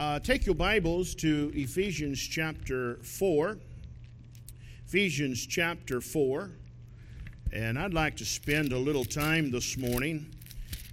[0.00, 3.58] Uh, take your Bibles to Ephesians chapter 4.
[4.86, 6.50] Ephesians chapter 4.
[7.52, 10.34] And I'd like to spend a little time this morning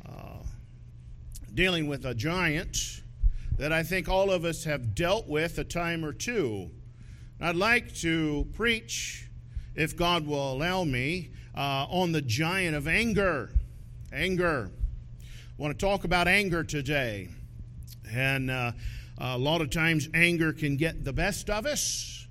[0.06, 0.44] uh,
[1.54, 3.02] dealing with a giant
[3.58, 6.70] that I think all of us have dealt with a time or two.
[7.40, 9.30] I'd like to preach,
[9.74, 13.52] if God will allow me, uh, on the giant of anger.
[14.12, 14.70] Anger.
[15.22, 17.30] I want to talk about anger today.
[18.14, 18.72] And uh,
[19.18, 22.28] a lot of times, anger can get the best of us.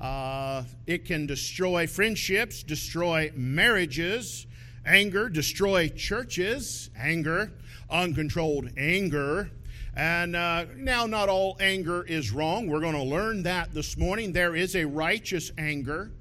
[0.00, 4.46] Uh, it can destroy friendships, destroy marriages.
[4.86, 6.90] Anger destroy churches.
[6.96, 7.52] Anger,
[7.90, 9.50] uncontrolled anger.
[9.96, 12.68] And uh, now, not all anger is wrong.
[12.68, 14.32] We're going to learn that this morning.
[14.32, 16.12] There is a righteous anger.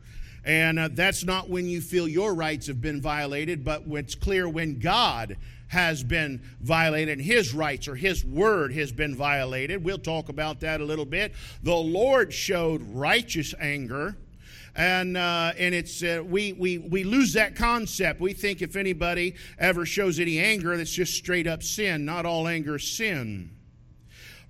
[0.44, 4.50] And uh, that's not when you feel your rights have been violated, but it's clear
[4.50, 9.84] when God has been violated, his rights or his word has been violated.
[9.84, 11.34] We'll talk about that a little bit.
[11.64, 14.18] The Lord showed righteous anger.
[14.76, 18.22] And, uh, and it's uh, we, we, we lose that concept.
[18.22, 22.06] We think if anybody ever shows any anger, that's just straight up sin.
[22.06, 23.50] Not all anger is sin.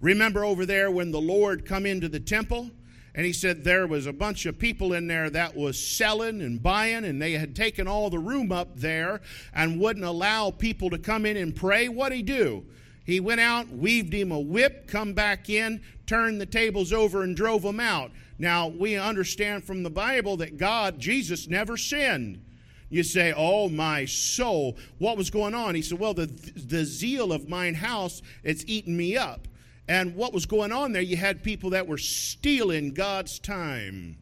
[0.01, 2.71] Remember over there when the Lord come into the temple
[3.17, 6.61] and he said there was a bunch of people in there that was selling and
[6.61, 9.21] buying, and they had taken all the room up there
[9.55, 11.89] and wouldn't allow people to come in and pray.
[11.89, 12.63] What'd he do?
[13.05, 17.35] He went out, weaved him a whip, come back in, turned the tables over, and
[17.35, 18.11] drove them out.
[18.37, 22.45] Now, we understand from the Bible that God, Jesus, never sinned.
[22.89, 25.73] You say, Oh, my soul, what was going on?
[25.73, 29.46] He said, Well, the, the zeal of mine house, it's eaten me up.
[29.87, 34.17] And what was going on there, you had people that were stealing God's time.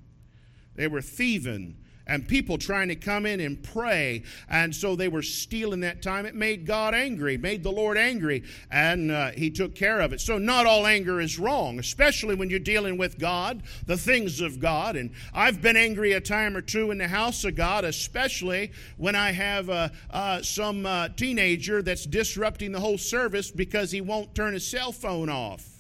[0.75, 1.77] They were thieving
[2.08, 4.23] and people trying to come in and pray.
[4.50, 6.25] And so they were stealing that time.
[6.25, 10.22] It made God angry, made the Lord angry, and uh, He took care of it.
[10.22, 14.59] So, not all anger is wrong, especially when you're dealing with God, the things of
[14.59, 14.95] God.
[14.95, 19.16] And I've been angry a time or two in the house of God, especially when
[19.16, 24.35] I have uh, uh, some uh, teenager that's disrupting the whole service because he won't
[24.35, 25.75] turn his cell phone off.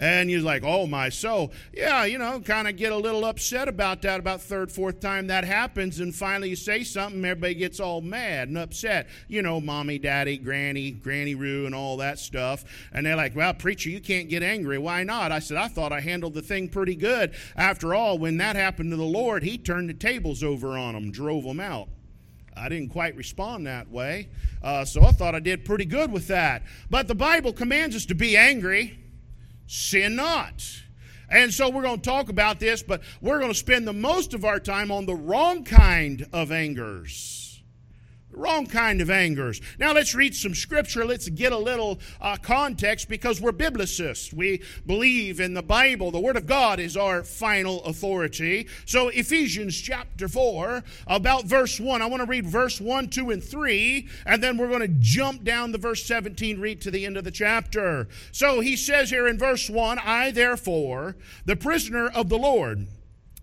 [0.00, 1.08] And you're like, oh my.
[1.08, 5.00] So, yeah, you know, kind of get a little upset about that about third, fourth
[5.00, 5.98] time that happens.
[5.98, 9.08] And finally you say something, everybody gets all mad and upset.
[9.26, 12.64] You know, mommy, daddy, granny, granny Roo, and all that stuff.
[12.92, 14.78] And they're like, well, preacher, you can't get angry.
[14.78, 15.32] Why not?
[15.32, 17.34] I said, I thought I handled the thing pretty good.
[17.56, 21.10] After all, when that happened to the Lord, He turned the tables over on them,
[21.10, 21.88] drove them out.
[22.56, 24.28] I didn't quite respond that way.
[24.62, 26.62] Uh, so I thought I did pretty good with that.
[26.90, 28.98] But the Bible commands us to be angry
[29.68, 30.64] sin not.
[31.30, 34.34] And so we're going to talk about this, but we're going to spend the most
[34.34, 37.37] of our time on the wrong kind of angers
[38.30, 39.60] wrong kind of angers.
[39.78, 41.04] Now let's read some scripture.
[41.04, 44.32] Let's get a little uh, context because we're biblicists.
[44.32, 46.10] We believe in the Bible.
[46.10, 48.68] The Word of God is our final authority.
[48.86, 52.02] So Ephesians chapter 4, about verse 1.
[52.02, 55.44] I want to read verse 1, 2, and 3, and then we're going to jump
[55.44, 58.08] down to verse 17, read to the end of the chapter.
[58.32, 62.86] So he says here in verse 1, I therefore, the prisoner of the Lord,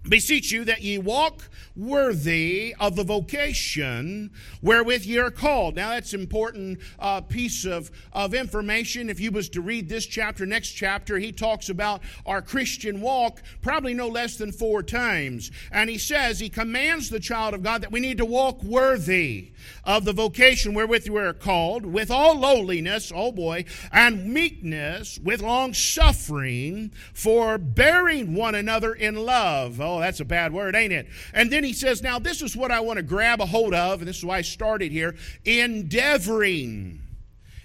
[0.09, 5.75] beseech you that ye walk worthy of the vocation wherewith ye are called.
[5.75, 9.09] Now that's important uh, piece of, of information.
[9.09, 13.41] If you was to read this chapter, next chapter, he talks about our Christian walk
[13.61, 15.51] probably no less than four times.
[15.71, 19.51] And he says, he commands the child of God that we need to walk worthy
[19.83, 25.41] of the vocation wherewith we are called, with all lowliness, oh boy, and meekness, with
[25.41, 29.81] long suffering, forbearing one another in love.
[29.81, 31.07] Oh, Oh, that's a bad word, ain't it?
[31.33, 33.99] And then he says, Now, this is what I want to grab a hold of,
[33.99, 37.01] and this is why I started here endeavoring.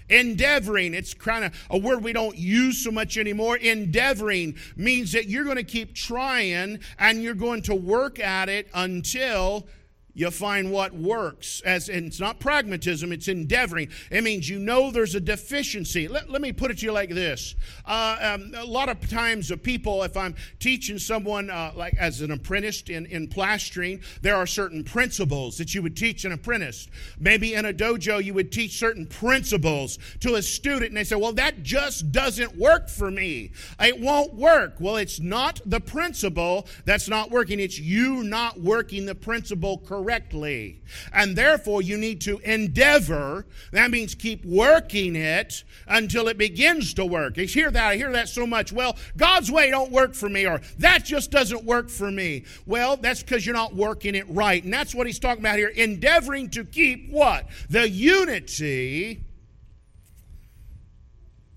[0.07, 3.55] Endeavoring, it's kind of a word we don't use so much anymore.
[3.57, 8.67] Endeavoring means that you're going to keep trying and you're going to work at it
[8.73, 9.67] until
[10.13, 13.89] you find what works as it's not pragmatism it's endeavoring.
[14.09, 16.07] It means you know there's a deficiency.
[16.07, 17.55] Let, let me put it to you like this.
[17.85, 22.21] Uh, um, a lot of times of people if i'm teaching someone uh, like as
[22.21, 26.87] an apprentice in, in plastering there are certain principles that you would teach an apprentice.
[27.19, 31.15] Maybe in a dojo you would teach certain principles to a student and they say
[31.15, 33.51] well that just doesn't work for me.
[33.79, 34.75] It won't work.
[34.79, 37.59] Well it's not the principle that's not working.
[37.59, 40.81] It's you not working the principle correctly correctly.
[41.13, 43.45] And therefore, you need to endeavor.
[43.71, 47.37] That means keep working it until it begins to work.
[47.37, 47.87] I hear that.
[47.87, 48.71] I hear that so much.
[48.71, 52.45] Well, God's way don't work for me, or that just doesn't work for me.
[52.65, 54.63] Well, that's because you're not working it right.
[54.63, 55.69] And that's what he's talking about here.
[55.69, 57.47] Endeavoring to keep what?
[57.69, 59.23] The unity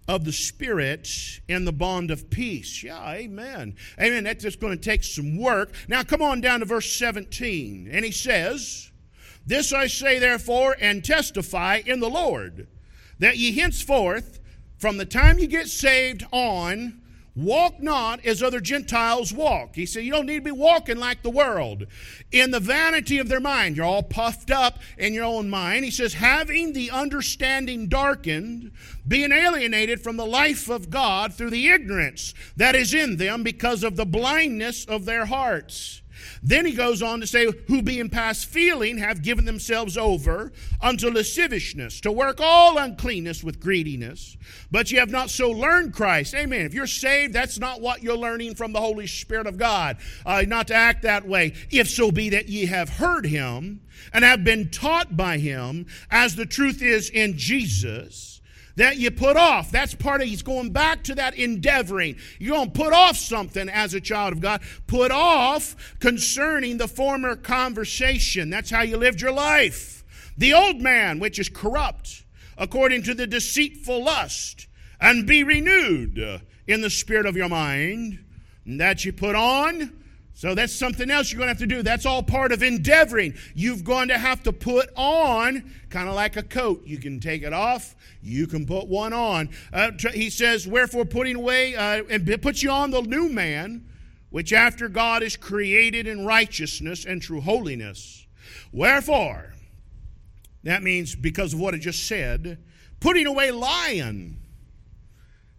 [0.07, 1.09] of the Spirit
[1.49, 2.83] and the bond of peace.
[2.83, 3.77] Yeah, amen.
[3.99, 4.25] Amen.
[4.25, 5.73] That's just going to take some work.
[5.89, 7.89] Now, come on down to verse 17.
[7.91, 8.91] And he says,
[9.47, 12.69] This I say, therefore, and testify in the Lord,
[13.19, 14.41] that ye henceforth,
[14.79, 17.01] from the time you get saved on,
[17.37, 19.75] Walk not as other Gentiles walk.
[19.75, 21.87] He said, You don't need to be walking like the world
[22.31, 23.77] in the vanity of their mind.
[23.77, 25.85] You're all puffed up in your own mind.
[25.85, 28.71] He says, Having the understanding darkened,
[29.07, 33.83] being alienated from the life of God through the ignorance that is in them because
[33.83, 36.03] of the blindness of their hearts
[36.43, 41.11] then he goes on to say, Who being past feeling have given themselves over unto
[41.11, 44.37] lasciviousness, to work all uncleanness with greediness.
[44.71, 46.35] But ye have not so learned Christ.
[46.35, 46.67] Amen.
[46.67, 49.97] If you're saved, that's not what you're learning from the Holy Spirit of God.
[50.25, 51.55] Uh, not to act that way.
[51.71, 53.81] If so be that ye have heard him
[54.13, 58.34] and have been taught by him, as the truth is in Jesus
[58.77, 59.71] that you put off.
[59.71, 62.17] That's part of, he's going back to that endeavoring.
[62.39, 64.63] You're going to put off something as a child of God.
[64.87, 68.51] Put off concerning the former conversation.
[68.51, 70.05] That's how you lived your life.
[70.37, 72.25] The old man, which is corrupt,
[72.59, 74.67] according to the deceitful lust,
[75.01, 78.25] and be renewed in the spirit of your mind,
[78.67, 80.04] that you put on
[80.37, 81.83] so that's something else you're going to have to do.
[81.83, 83.35] That's all part of endeavoring.
[83.55, 86.83] You've going to have to put on, kind of like a coat.
[86.85, 89.51] You can take it off, you can put one on.
[89.73, 93.87] Uh, he says, Wherefore, putting away, uh, and put you on the new man,
[94.31, 98.27] which after God is created in righteousness and true holiness.
[98.73, 99.55] Wherefore,
[100.65, 102.59] that means because of what I just said,
[102.99, 104.39] putting away lying.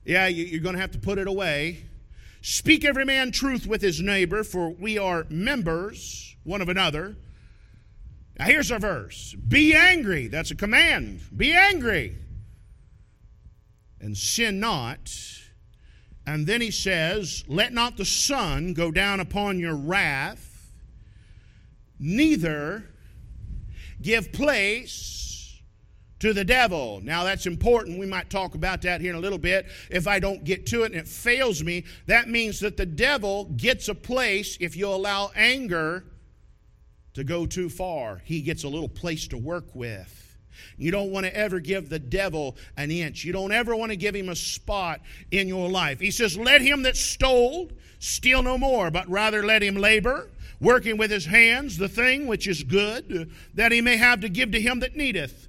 [0.03, 1.85] Yeah, you're going to have to put it away
[2.47, 7.17] Speak every man truth with his neighbor, for we are members one of another.
[8.37, 10.27] Now here's our verse Be angry.
[10.27, 11.21] That's a command.
[11.35, 12.15] Be angry.
[13.99, 15.11] And sin not.
[16.27, 20.71] And then he says, Let not the sun go down upon your wrath,
[21.97, 22.91] neither
[24.03, 25.14] give place
[26.19, 27.01] to the devil.
[27.03, 27.99] Now, that's important.
[27.99, 29.67] We might talk about that here in a little bit.
[29.89, 33.45] If I don't get to it and it fails me, that means that the devil
[33.57, 36.05] gets a place if you allow anger
[37.13, 38.21] to go too far.
[38.23, 40.21] He gets a little place to work with.
[40.77, 43.23] You don't want to ever give the devil an inch.
[43.25, 45.01] You don't ever want to give him a spot
[45.31, 45.99] in your life.
[45.99, 47.69] He says, Let him that stole
[47.99, 50.29] steal no more, but rather let him labor,
[50.59, 54.51] working with his hands the thing which is good, that he may have to give
[54.51, 55.47] to him that needeth.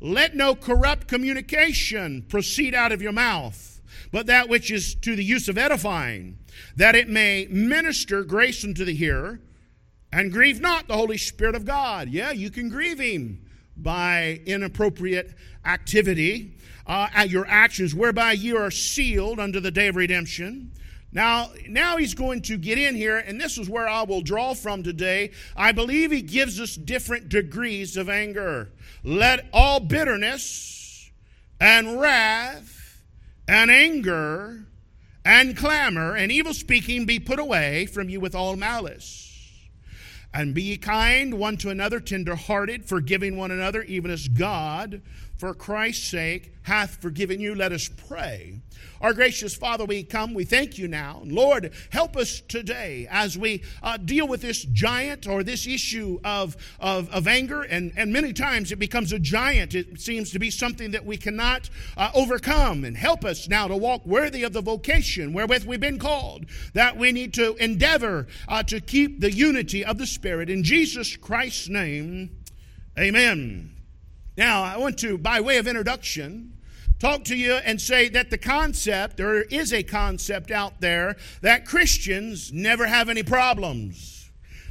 [0.00, 3.80] Let no corrupt communication proceed out of your mouth,
[4.12, 6.38] but that which is to the use of edifying,
[6.76, 9.40] that it may minister grace unto the hearer,
[10.12, 12.10] and grieve not the Holy Spirit of God.
[12.10, 13.46] Yeah, you can grieve Him
[13.76, 15.34] by inappropriate
[15.64, 16.56] activity,
[16.86, 20.72] uh, at your actions, whereby you are sealed unto the day of redemption.
[21.16, 24.52] Now, now he's going to get in here, and this is where I will draw
[24.52, 25.30] from today.
[25.56, 28.68] I believe he gives us different degrees of anger.
[29.02, 31.10] Let all bitterness
[31.58, 33.00] and wrath
[33.48, 34.66] and anger
[35.24, 39.22] and clamor and evil speaking be put away from you with all malice.
[40.34, 45.00] And be ye kind one to another, tenderhearted, forgiving one another, even as God,
[45.36, 47.54] for Christ's sake, hath forgiven you.
[47.54, 48.60] Let us pray.
[49.00, 51.22] Our gracious Father, we come, we thank you now.
[51.24, 56.56] Lord, help us today as we uh, deal with this giant or this issue of,
[56.80, 57.62] of, of, anger.
[57.62, 59.74] And, and many times it becomes a giant.
[59.74, 62.84] It seems to be something that we cannot uh, overcome.
[62.84, 66.96] And help us now to walk worthy of the vocation wherewith we've been called, that
[66.96, 70.48] we need to endeavor uh, to keep the unity of the Spirit.
[70.48, 72.30] In Jesus Christ's name,
[72.98, 73.75] amen.
[74.36, 76.52] Now, I want to, by way of introduction,
[76.98, 81.66] talk to you and say that the concept, there is a concept out there that
[81.66, 84.15] Christians never have any problems.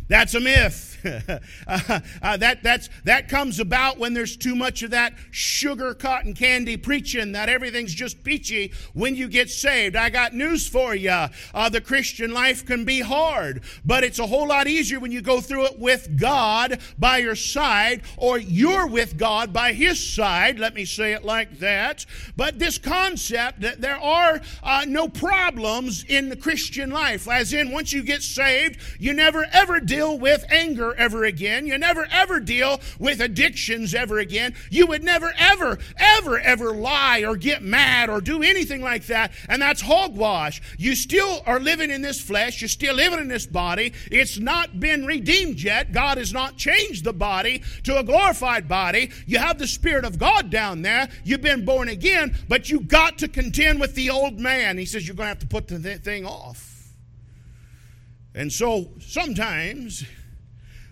[0.07, 0.91] That's a myth.
[1.67, 6.33] uh, uh, that, that's, that comes about when there's too much of that sugar cotton
[6.33, 9.95] candy preaching that everything's just peachy when you get saved.
[9.95, 11.09] I got news for you.
[11.09, 15.21] Uh, the Christian life can be hard, but it's a whole lot easier when you
[15.21, 20.59] go through it with God by your side or you're with God by His side.
[20.59, 22.05] Let me say it like that.
[22.35, 27.71] But this concept that there are uh, no problems in the Christian life, as in
[27.71, 31.65] once you get saved, you never ever did deal with anger ever again.
[31.65, 34.53] You never ever deal with addictions ever again.
[34.69, 39.31] You would never ever, ever, ever lie or get mad or do anything like that.
[39.47, 40.61] And that's hogwash.
[40.77, 42.61] You still are living in this flesh.
[42.61, 43.93] You're still living in this body.
[44.11, 45.91] It's not been redeemed yet.
[45.91, 49.11] God has not changed the body to a glorified body.
[49.25, 51.07] You have the Spirit of God down there.
[51.23, 54.77] You've been born again, but you got to contend with the old man.
[54.77, 56.75] He says you're going to have to put the thing off.
[58.35, 60.03] And so sometimes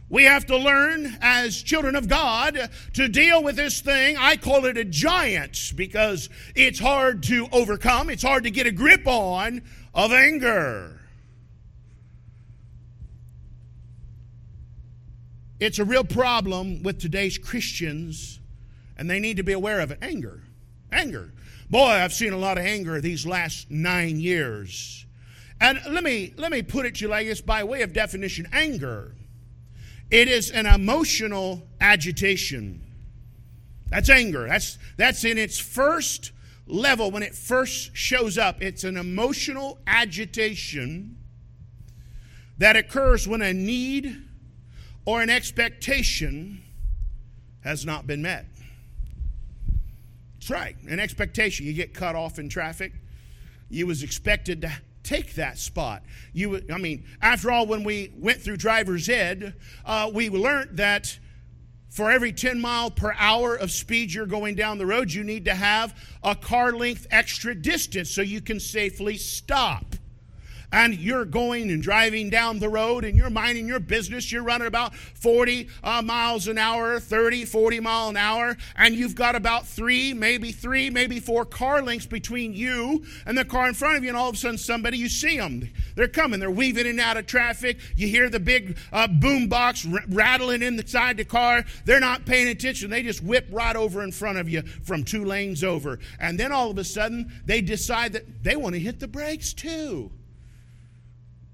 [0.08, 4.16] we have to learn as children of God to deal with this thing.
[4.18, 8.72] I call it a giant because it's hard to overcome, it's hard to get a
[8.72, 9.62] grip on
[9.94, 11.02] of anger.
[15.60, 18.40] It's a real problem with today's Christians,
[18.98, 20.00] and they need to be aware of it.
[20.02, 20.44] Anger.
[20.92, 21.34] Anger.
[21.70, 25.06] Boy, I've seen a lot of anger these last nine years.
[25.64, 28.50] And let me let me put it to you like this by way of definition
[28.52, 29.16] anger.
[30.12, 32.82] It is an emotional agitation.
[33.90, 34.46] That's anger.
[34.46, 36.34] That's that's in its first
[36.68, 38.62] level when it first shows up.
[38.62, 41.18] It's an emotional agitation
[42.58, 44.22] that occurs when a need
[45.06, 46.62] or an expectation
[47.62, 48.48] has not been met.
[50.36, 51.66] That's right, an expectation.
[51.66, 52.92] You get cut off in traffic.
[53.70, 56.04] You was expected to take that spot.
[56.34, 59.54] You, I mean, after all, when we went through driver's ed,
[59.86, 61.20] uh, we learned that
[61.90, 65.46] for every 10 mile per hour of speed you're going down the road, you need
[65.46, 69.96] to have a car length extra distance so you can safely stop
[70.74, 74.68] and you're going and driving down the road and you're minding your business, you're running
[74.68, 79.68] about 40 uh, miles an hour, 30, 40 mile an hour, and you've got about
[79.68, 84.04] three, maybe three, maybe four car lengths between you and the car in front of
[84.04, 85.70] you, and all of a sudden somebody, you see them.
[85.96, 87.78] They're coming, they're weaving in and out of traffic.
[87.96, 91.64] You hear the big uh, boom box r- rattling inside the car.
[91.86, 92.90] They're not paying attention.
[92.90, 96.00] They just whip right over in front of you from two lanes over.
[96.20, 99.54] And then all of a sudden, they decide that they want to hit the brakes
[99.54, 100.10] too.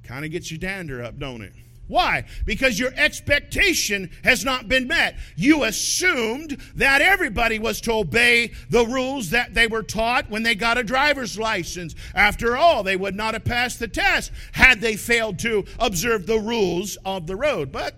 [0.10, 1.54] Kind of gets your dander up, don't it?
[1.88, 2.26] Why?
[2.44, 5.20] Because your expectation has not been met.
[5.36, 10.56] You assumed that everybody was to obey the rules that they were taught when they
[10.56, 11.94] got a driver's license.
[12.16, 16.40] After all, they would not have passed the test had they failed to observe the
[16.40, 17.72] rules of the road.
[17.72, 17.94] But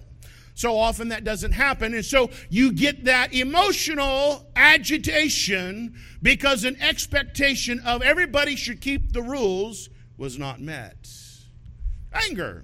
[0.53, 1.93] so often that doesn't happen.
[1.93, 9.23] And so you get that emotional agitation because an expectation of everybody should keep the
[9.23, 9.87] rules
[10.17, 11.20] was not met.
[12.13, 12.63] Anger.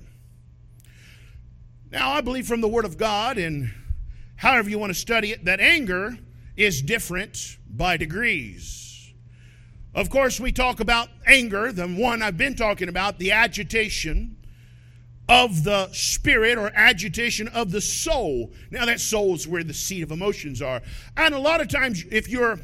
[1.91, 3.71] Now, I believe from the Word of God, and
[4.35, 6.17] however you want to study it, that anger
[6.55, 9.13] is different by degrees.
[9.93, 14.37] Of course, we talk about anger, the one I've been talking about, the agitation
[15.29, 18.53] of the spirit or agitation of the soul.
[18.69, 20.81] Now, that soul is where the seat of emotions are.
[21.15, 22.59] And a lot of times, if you're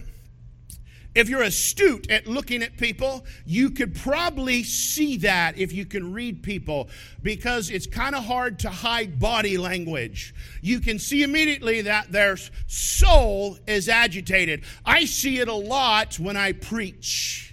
[1.16, 6.12] if you're astute at looking at people, you could probably see that if you can
[6.12, 6.90] read people
[7.22, 10.34] because it's kind of hard to hide body language.
[10.62, 14.64] You can see immediately that their soul is agitated.
[14.86, 17.53] I see it a lot when I preach.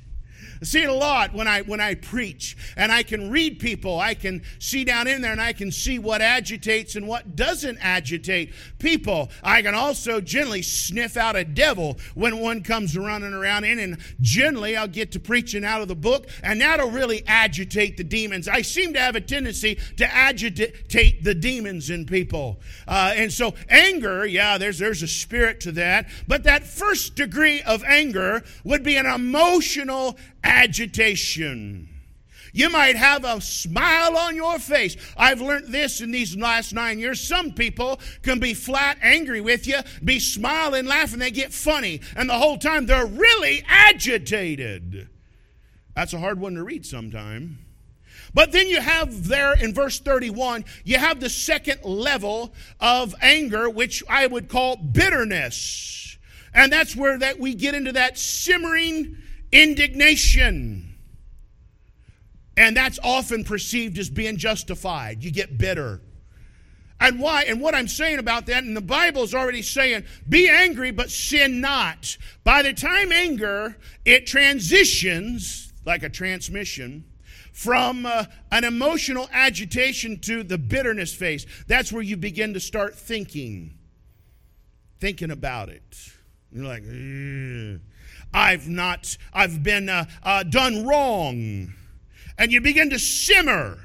[0.62, 3.98] See it a lot when I when I preach, and I can read people.
[3.98, 7.78] I can see down in there, and I can see what agitates and what doesn't
[7.80, 9.30] agitate people.
[9.42, 13.96] I can also generally sniff out a devil when one comes running around in, and
[14.20, 18.46] generally I'll get to preaching out of the book, and that'll really agitate the demons.
[18.46, 23.54] I seem to have a tendency to agitate the demons in people, uh, and so
[23.70, 28.82] anger, yeah, there's there's a spirit to that, but that first degree of anger would
[28.82, 31.88] be an emotional agitation.
[32.52, 34.96] You might have a smile on your face.
[35.16, 37.20] I've learned this in these last nine years.
[37.20, 42.28] Some people can be flat angry with you, be smiling, laughing, they get funny, and
[42.28, 45.08] the whole time they're really agitated.
[45.94, 47.58] That's a hard one to read sometime.
[48.32, 53.68] But then you have there in verse 31, you have the second level of anger,
[53.68, 56.16] which I would call bitterness.
[56.54, 59.16] And that's where that we get into that simmering
[59.52, 60.94] indignation.
[62.56, 65.24] And that's often perceived as being justified.
[65.24, 66.00] You get bitter.
[67.00, 67.44] And why?
[67.44, 71.62] And what I'm saying about that, and the Bible's already saying, be angry, but sin
[71.62, 72.18] not.
[72.44, 77.04] By the time anger, it transitions like a transmission
[77.52, 81.46] from uh, an emotional agitation to the bitterness phase.
[81.66, 83.78] That's where you begin to start thinking,
[84.98, 85.96] thinking about it.
[86.52, 87.80] You're like, Ugh.
[88.32, 91.74] I've not, I've been uh, uh, done wrong.
[92.38, 93.78] And you begin to simmer,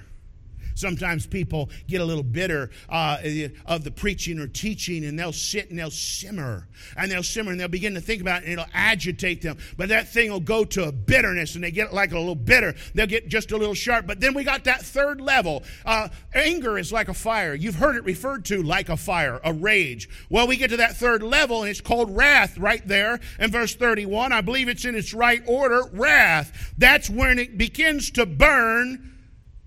[0.76, 3.18] Sometimes people get a little bitter uh,
[3.66, 6.68] of the preaching or teaching, and they'll sit and they'll simmer,
[6.98, 9.58] and they'll simmer, and they'll begin to think about it, and it'll agitate them.
[9.78, 12.76] But that thing will go to a bitterness, and they get like a little bitter.
[12.94, 14.06] They'll get just a little sharp.
[14.06, 15.64] But then we got that third level.
[15.86, 17.56] Uh, anger is like a fire.
[17.56, 20.10] You've heard it referred to like a fire, a rage.
[20.30, 23.76] Well, we get to that third level, and it's called wrath right there in verse
[23.76, 24.34] 31.
[24.34, 26.74] I believe it's in its right order wrath.
[26.78, 29.15] That's when it begins to burn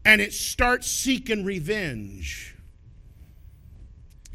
[0.05, 2.55] and it starts seeking revenge.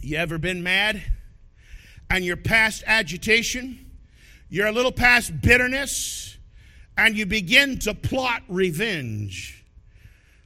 [0.02, 1.02] You ever been mad
[2.10, 3.92] and you're past agitation?
[4.50, 6.38] You're a little past bitterness
[6.98, 9.64] and you begin to plot revenge.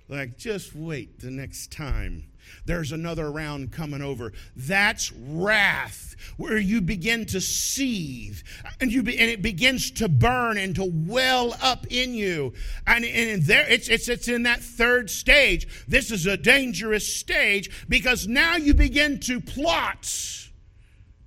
[0.08, 2.24] Like, just wait the next time
[2.66, 4.34] there's another round coming over.
[4.56, 8.42] That's wrath, where you begin to seethe
[8.80, 12.54] and, you be, and it begins to burn and to well up in you.
[12.86, 15.86] And, and there, it's, it's, it's in that third stage.
[15.88, 20.12] This is a dangerous stage because now you begin to plot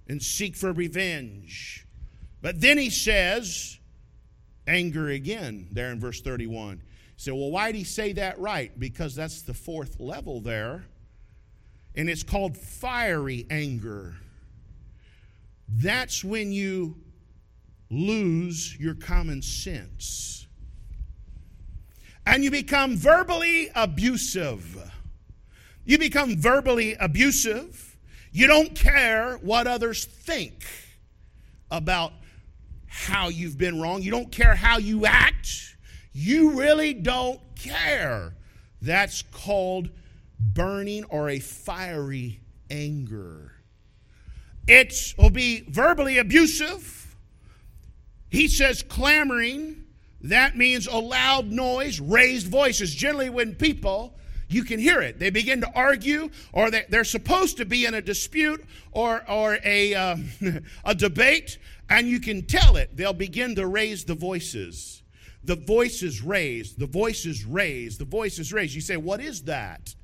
[0.08, 1.86] and seek for revenge.
[2.42, 3.78] But then he says,
[4.66, 6.82] anger again, there in verse 31.
[7.16, 8.76] So, well, why did he say that right?
[8.78, 10.86] Because that's the fourth level there
[11.94, 14.16] and it's called fiery anger.
[15.68, 16.96] That's when you
[17.90, 20.46] lose your common sense.
[22.26, 24.90] And you become verbally abusive.
[25.84, 27.96] You become verbally abusive.
[28.32, 30.64] You don't care what others think
[31.70, 32.12] about
[32.86, 34.02] how you've been wrong.
[34.02, 35.76] You don't care how you act.
[36.12, 38.34] You really don't care.
[38.82, 39.90] That's called
[40.40, 43.52] burning or a fiery anger.
[44.66, 47.16] It will be verbally abusive.
[48.28, 49.84] He says clamoring.
[50.22, 52.94] That means a loud noise, raised voices.
[52.94, 54.14] Generally, when people,
[54.48, 55.18] you can hear it.
[55.18, 59.58] They begin to argue, or they, are supposed to be in a dispute or, or
[59.64, 60.16] a, uh,
[60.84, 62.96] a debate, and you can tell it.
[62.96, 65.02] They'll begin to raise the voices.
[65.42, 68.74] The voice is raised, the voice is raised, the voice is raised.
[68.74, 69.94] You say, What is that?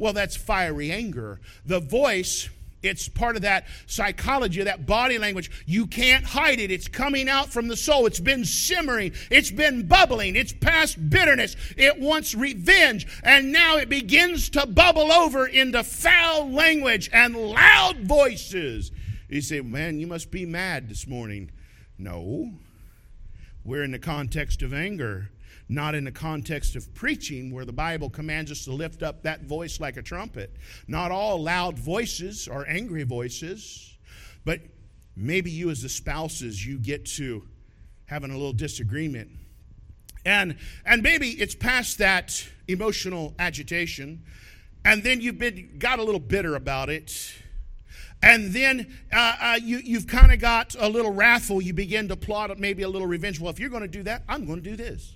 [0.00, 1.40] Well, that's fiery anger.
[1.66, 2.48] The voice,
[2.82, 5.50] it's part of that psychology, that body language.
[5.66, 6.70] You can't hide it.
[6.70, 8.06] It's coming out from the soul.
[8.06, 9.12] It's been simmering.
[9.30, 10.36] It's been bubbling.
[10.36, 11.54] It's past bitterness.
[11.76, 13.06] It wants revenge.
[13.22, 18.92] And now it begins to bubble over into foul language and loud voices.
[19.28, 21.50] You say, man, you must be mad this morning.
[21.98, 22.54] No.
[23.66, 25.30] We're in the context of anger
[25.70, 29.44] not in the context of preaching, where the Bible commands us to lift up that
[29.44, 30.56] voice like a trumpet.
[30.88, 33.96] Not all loud voices are angry voices,
[34.44, 34.60] but
[35.14, 37.46] maybe you, as the spouses, you get to
[38.06, 39.30] having a little disagreement.
[40.26, 44.24] And, and maybe it's past that emotional agitation,
[44.84, 47.32] and then you've been, got a little bitter about it.
[48.24, 51.62] And then uh, uh, you, you've kind of got a little wrathful.
[51.62, 53.38] You begin to plot maybe a little revenge.
[53.38, 55.14] Well, if you're going to do that, I'm going to do this.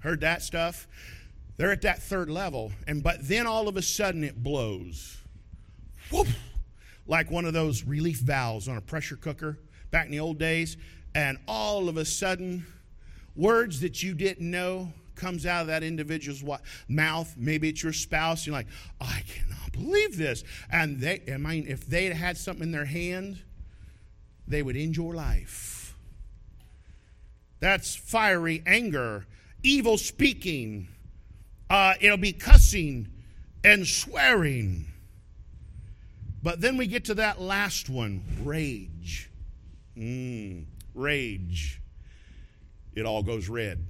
[0.00, 0.88] Heard that stuff?
[1.56, 5.18] They're at that third level, and but then all of a sudden it blows.
[6.10, 6.28] Whoop!
[7.06, 9.58] Like one of those relief valves on a pressure cooker
[9.90, 10.76] back in the old days,
[11.14, 12.66] and all of a sudden,
[13.36, 16.42] words that you didn't know comes out of that individual's
[16.88, 17.34] mouth.
[17.36, 18.46] Maybe it's your spouse.
[18.46, 18.68] You're like,
[19.00, 20.44] I cannot believe this.
[20.72, 23.38] And they, I mean, if they had had something in their hand,
[24.48, 25.94] they would end your life.
[27.60, 29.26] That's fiery anger
[29.62, 30.88] evil speaking,
[31.68, 33.08] uh, it'll be cussing
[33.62, 34.86] and swearing.
[36.42, 39.30] But then we get to that last one rage.
[39.96, 41.80] Mm, rage.
[42.94, 43.84] It all goes red.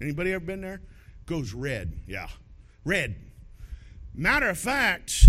[0.00, 0.80] Anybody ever been there?
[1.26, 1.92] Goes red.
[2.06, 2.28] Yeah.
[2.84, 3.16] Red.
[4.14, 5.26] Matter of fact,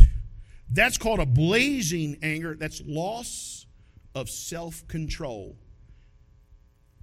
[0.72, 2.56] that's called a blazing anger.
[2.56, 3.66] That's loss
[4.14, 5.56] of self control.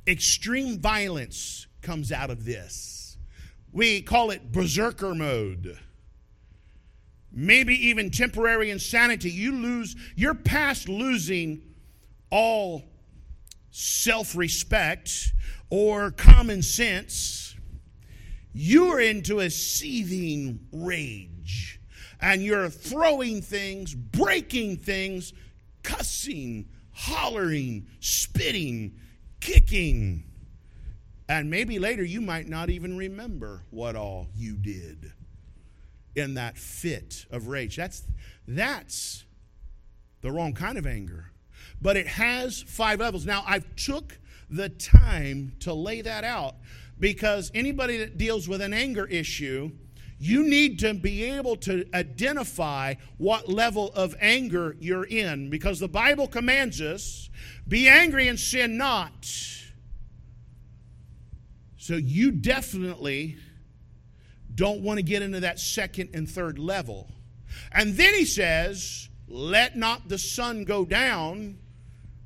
[0.07, 3.17] Extreme violence comes out of this.
[3.73, 5.79] We call it berserker mode.
[7.31, 9.31] Maybe even temporary insanity.
[9.31, 11.63] You lose, you're past losing
[12.31, 12.85] all
[13.71, 15.33] self respect
[15.71, 17.55] or common sense.
[18.53, 21.81] You're into a seething rage
[22.21, 25.33] and you're throwing things, breaking things,
[25.83, 28.99] cussing, hollering, spitting,
[29.41, 30.25] kicking.
[31.29, 35.13] And maybe later you might not even remember what all you did
[36.15, 37.77] in that fit of rage.
[37.77, 38.03] That's,
[38.47, 39.25] that's
[40.21, 41.31] the wrong kind of anger.
[41.81, 43.25] But it has five levels.
[43.25, 44.19] Now, I've took
[44.51, 46.57] the time to lay that out
[46.99, 49.73] because anybody that deals with an anger issue,
[50.19, 55.89] you need to be able to identify what level of anger you're in because the
[55.89, 57.31] Bible commands us
[57.67, 59.27] be angry and sin not.
[61.83, 63.39] So you definitely
[64.55, 67.11] don't want to get into that second and third level.
[67.73, 71.59] And then he says, let not the sun go down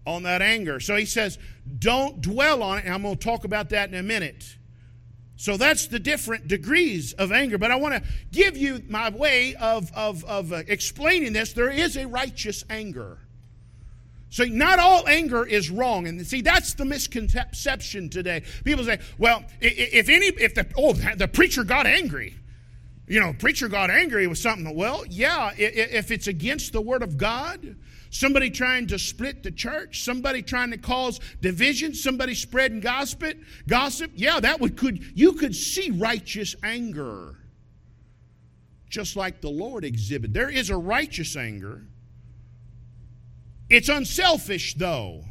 [0.06, 0.78] on that anger.
[0.78, 1.38] So he says,
[1.78, 2.84] don't dwell on it.
[2.84, 4.44] And I'm going to talk about that in a minute.
[5.36, 7.56] So that's the different degrees of anger.
[7.56, 11.54] But I want to give you my way of, of, of uh, explaining this.
[11.54, 13.20] There is a righteous anger.
[14.28, 18.42] So not all anger is wrong, and see that's the misconception today.
[18.64, 22.36] People say, "Well, if any, if the oh the preacher got angry,
[23.06, 27.16] you know, preacher got angry with something." Well, yeah, if it's against the word of
[27.16, 27.76] God,
[28.10, 34.10] somebody trying to split the church, somebody trying to cause division, somebody spreading gossip, gossip,
[34.16, 37.36] yeah, that would could you could see righteous anger,
[38.90, 40.34] just like the Lord exhibited.
[40.34, 41.86] There is a righteous anger
[43.68, 45.24] it's unselfish, though.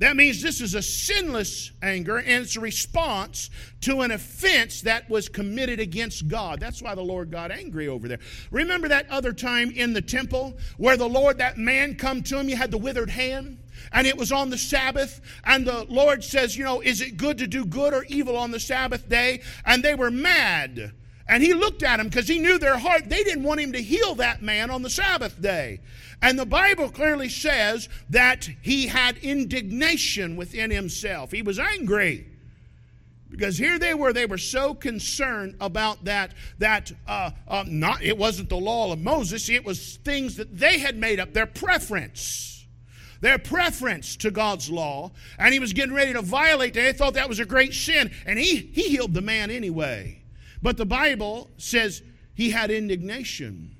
[0.00, 3.48] That means this is a sinless anger and it's a response
[3.82, 6.58] to an offense that was committed against God.
[6.58, 8.18] That's why the Lord got angry over there.
[8.50, 12.48] Remember that other time in the temple where the Lord, that man come to him,
[12.48, 13.60] you had the withered hand?
[13.92, 17.38] And it was on the Sabbath, and the Lord says, You know, is it good
[17.38, 19.42] to do good or evil on the Sabbath day?
[19.64, 20.92] And they were mad.
[21.26, 23.08] And he looked at him because he knew their heart.
[23.08, 25.80] They didn't want him to heal that man on the Sabbath day.
[26.20, 31.30] And the Bible clearly says that he had indignation within himself.
[31.30, 32.26] He was angry.
[33.30, 38.16] Because here they were, they were so concerned about that, that uh, uh, not, it
[38.16, 42.50] wasn't the law of Moses, it was things that they had made up, their preference
[43.20, 46.82] their preference to God's law, and he was getting ready to violate that.
[46.82, 50.20] They thought that was a great sin, and he, he healed the man anyway.
[50.64, 53.76] But the Bible says he had indignation.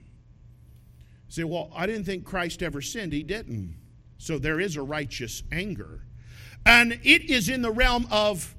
[1.26, 3.14] You say, well, I didn't think Christ ever sinned.
[3.14, 3.74] He didn't.
[4.18, 6.02] So there is a righteous anger.
[6.66, 8.54] And it is in the realm of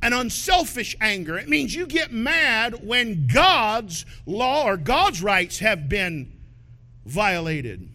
[0.00, 1.36] an unselfish anger.
[1.36, 6.40] It means you get mad when God's law or God's rights have been
[7.04, 7.86] violated.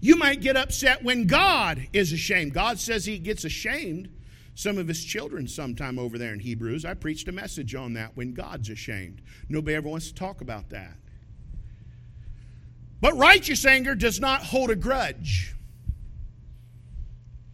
[0.00, 2.52] You might get upset when God is ashamed.
[2.52, 4.08] God says he gets ashamed
[4.58, 6.84] some of his children sometime over there in Hebrews.
[6.84, 9.22] I preached a message on that when God's ashamed.
[9.48, 10.96] Nobody ever wants to talk about that.
[13.00, 15.54] But righteous anger does not hold a grudge.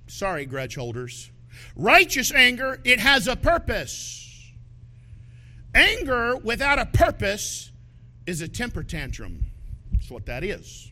[0.07, 1.31] Sorry, grudge holders.
[1.77, 4.51] Righteous anger, it has a purpose.
[5.75, 7.71] Anger without a purpose
[8.27, 9.45] is a temper tantrum.
[9.93, 10.91] That's what that is.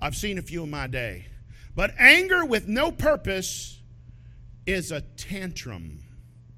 [0.00, 1.26] I've seen a few in my day.
[1.74, 3.77] But anger with no purpose
[4.68, 5.98] is a tantrum.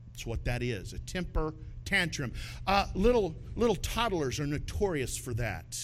[0.09, 2.33] That's what that is a temper tantrum.
[2.67, 5.79] Uh, little, little toddlers are notorious for that.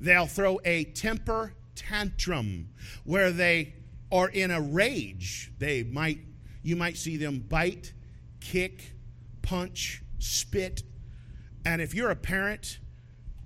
[0.00, 2.68] They'll throw a temper tantrum
[3.04, 3.74] where they
[4.12, 5.52] are in a rage.
[5.58, 6.20] They might,
[6.62, 7.92] you might see them bite,
[8.40, 8.92] kick,
[9.42, 10.84] punch, spit.
[11.64, 12.78] And if you're a parent,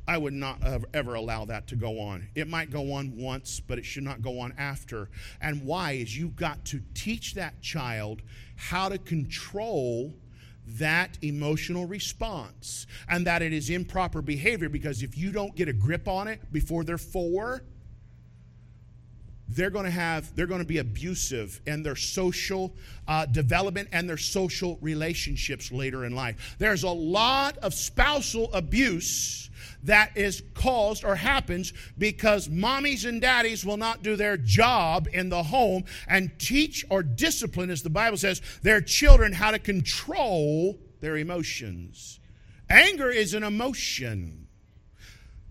[0.07, 0.59] I would not
[0.93, 2.29] ever allow that to go on.
[2.35, 5.09] It might go on once, but it should not go on after.
[5.41, 8.23] And why is you've got to teach that child
[8.57, 10.13] how to control
[10.67, 15.73] that emotional response and that it is improper behavior because if you don't get a
[15.73, 17.63] grip on it before they're four,
[19.51, 22.73] they're going to have they're going to be abusive in their social
[23.09, 29.50] uh, development and their social relationships later in life there's a lot of spousal abuse
[29.85, 35.29] that is caused or happens because mommies and daddies will not do their job in
[35.29, 40.79] the home and teach or discipline, as the Bible says, their children how to control
[41.01, 42.21] their emotions.
[42.69, 44.47] Anger is an emotion.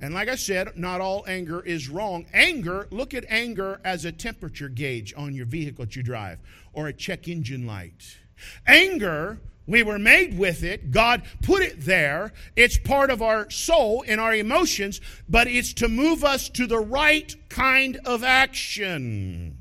[0.01, 2.25] And like I said, not all anger is wrong.
[2.33, 6.39] Anger, look at anger as a temperature gauge on your vehicle that you drive
[6.71, 8.17] or a check engine light.
[8.65, 10.89] Anger we were made with it.
[10.89, 12.33] God put it there.
[12.55, 16.79] It's part of our soul and our emotions, but it's to move us to the
[16.79, 19.59] right kind of action.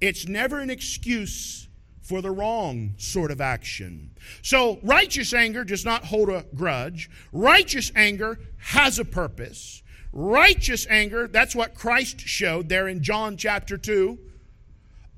[0.00, 1.66] It's never an excuse
[2.00, 4.12] for the wrong sort of action.
[4.42, 7.10] So, righteous anger does not hold a grudge.
[7.32, 9.82] Righteous anger has a purpose.
[10.12, 14.16] Righteous anger, that's what Christ showed there in John chapter 2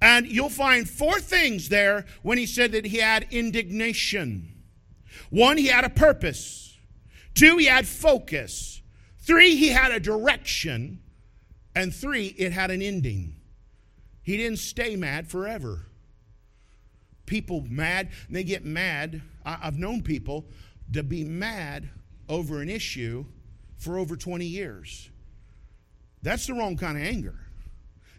[0.00, 4.54] and you'll find four things there when he said that he had indignation.
[5.30, 6.76] One, he had a purpose.
[7.34, 8.82] Two, he had focus.
[9.18, 11.00] Three, he had a direction.
[11.74, 13.36] And three, it had an ending.
[14.22, 15.86] He didn't stay mad forever.
[17.26, 19.22] People mad, they get mad.
[19.44, 20.46] I've known people
[20.92, 21.90] to be mad
[22.28, 23.24] over an issue
[23.78, 25.10] for over 20 years.
[26.22, 27.38] That's the wrong kind of anger.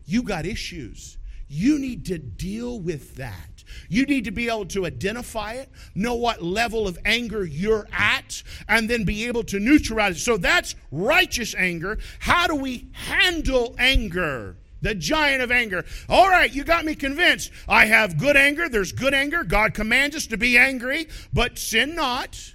[0.06, 1.19] You got issues.
[1.50, 3.64] You need to deal with that.
[3.90, 8.44] You need to be able to identify it, know what level of anger you're at,
[8.68, 10.20] and then be able to neutralize it.
[10.20, 11.98] So that's righteous anger.
[12.20, 14.58] How do we handle anger?
[14.82, 15.86] The giant of anger.
[16.08, 17.52] All right, you got me convinced.
[17.68, 18.70] I have good anger.
[18.70, 19.44] There's good anger.
[19.44, 22.54] God commands us to be angry, but sin not.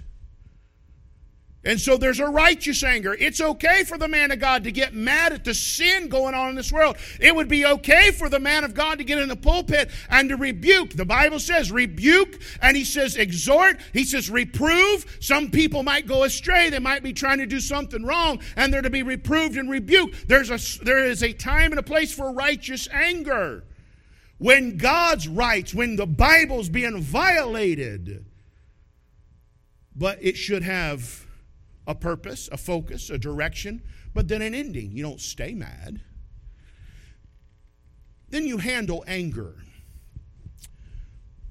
[1.65, 3.15] And so there's a righteous anger.
[3.19, 6.49] It's okay for the man of God to get mad at the sin going on
[6.49, 6.95] in this world.
[7.19, 10.29] It would be okay for the man of God to get in the pulpit and
[10.29, 10.91] to rebuke.
[10.91, 15.17] The Bible says rebuke, and he says exhort, he says reprove.
[15.19, 16.69] Some people might go astray.
[16.69, 20.27] They might be trying to do something wrong, and they're to be reproved and rebuked.
[20.27, 23.63] There's a, there is a time and a place for righteous anger.
[24.37, 28.23] When God's rights, when the Bible's being violated,
[29.95, 31.24] but it should have
[31.87, 33.81] a purpose, a focus, a direction,
[34.13, 34.91] but then an ending.
[34.91, 36.01] You don't stay mad.
[38.29, 39.55] Then you handle anger.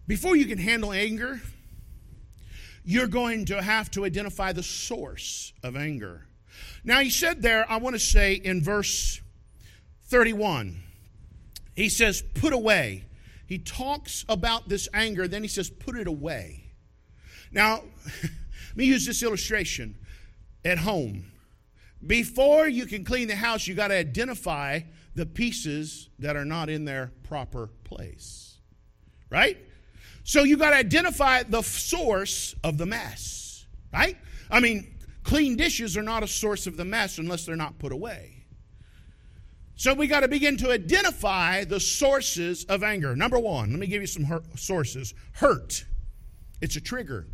[0.06, 1.40] Before you can handle anger,
[2.84, 6.26] you're going to have to identify the source of anger.
[6.84, 9.20] Now, he said there, I want to say in verse
[10.06, 10.82] 31,
[11.74, 13.04] he says, put away.
[13.46, 16.72] He talks about this anger, then he says, put it away.
[17.50, 17.84] Now,
[18.22, 19.96] let me use this illustration
[20.64, 21.30] at home.
[22.06, 24.80] Before you can clean the house, you got to identify
[25.14, 28.58] the pieces that are not in their proper place.
[29.30, 29.58] Right?
[30.22, 33.66] So you got to identify the source of the mess.
[33.92, 34.16] Right?
[34.50, 37.92] I mean, clean dishes are not a source of the mess unless they're not put
[37.92, 38.46] away.
[39.76, 43.16] So we got to begin to identify the sources of anger.
[43.16, 45.14] Number one, let me give you some sources.
[45.32, 45.84] Hurt.
[46.60, 47.26] It's a trigger.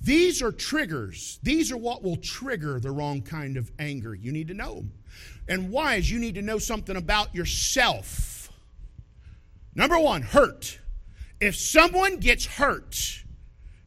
[0.00, 1.38] These are triggers.
[1.42, 4.14] These are what will trigger the wrong kind of anger.
[4.14, 4.92] You need to know them.
[5.48, 8.50] And why is you need to know something about yourself.
[9.74, 10.78] Number one, hurt.
[11.40, 13.24] If someone gets hurt,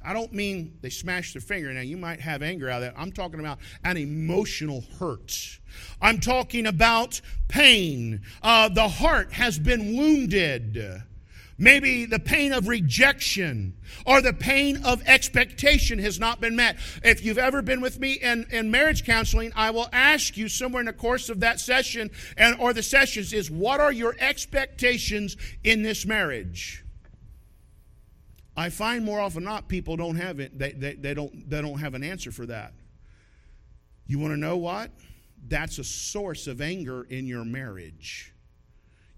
[0.04, 1.72] I don't mean they smash their finger.
[1.72, 3.00] Now, you might have anger out of that.
[3.00, 5.60] I'm talking about an emotional hurt.
[6.02, 8.22] I'm talking about pain.
[8.42, 11.04] Uh, the heart has been wounded.
[11.62, 16.78] Maybe the pain of rejection or the pain of expectation has not been met.
[17.04, 20.80] If you've ever been with me in, in marriage counseling, I will ask you somewhere
[20.80, 25.38] in the course of that session and or the sessions is what are your expectations
[25.64, 26.84] in this marriage?
[28.58, 31.78] I find more often not people don't have it, they, they, they, don't, they don't
[31.78, 32.74] have an answer for that.
[34.08, 34.90] You want to know what?
[35.48, 38.34] That's a source of anger in your marriage.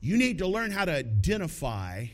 [0.02, 2.08] You need to learn how to identify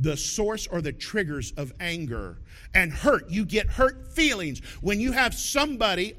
[0.00, 2.38] the source or the triggers of anger
[2.74, 3.28] and hurt.
[3.28, 6.14] You get hurt feelings when you have somebody,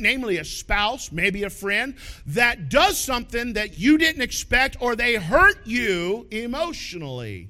[0.00, 1.94] namely a spouse, maybe a friend,
[2.26, 7.48] that does something that you didn't expect or they hurt you emotionally.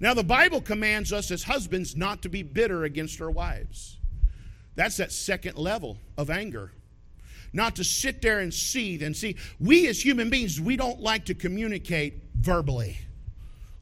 [0.00, 3.98] Now, the Bible commands us as husbands not to be bitter against our wives.
[4.74, 6.72] That's that second level of anger.
[7.52, 9.36] Not to sit there and seethe and see.
[9.58, 12.98] We as human beings, we don't like to communicate verbally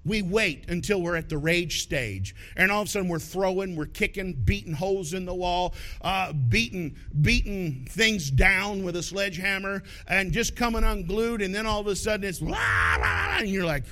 [0.07, 2.35] we wait until we're at the rage stage.
[2.57, 6.33] And all of a sudden we're throwing, we're kicking, beating holes in the wall, uh,
[6.33, 11.43] beating, beating things down with a sledgehammer, and just coming unglued.
[11.43, 13.85] And then all of a sudden it's, and you're like,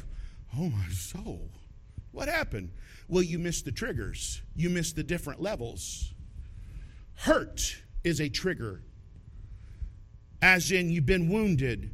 [0.57, 1.51] oh my soul,
[2.13, 2.71] what happened?
[3.09, 6.15] Well, you missed the triggers, you missed the different levels.
[7.17, 8.83] Hurt is a trigger,
[10.41, 11.91] as in you've been wounded.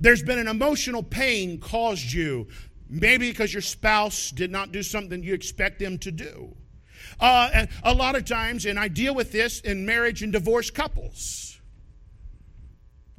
[0.00, 2.48] There's been an emotional pain caused you
[2.88, 6.54] Maybe because your spouse did not do something you expect them to do.
[7.20, 10.70] Uh, and a lot of times, and I deal with this in marriage and divorce
[10.70, 11.58] couples.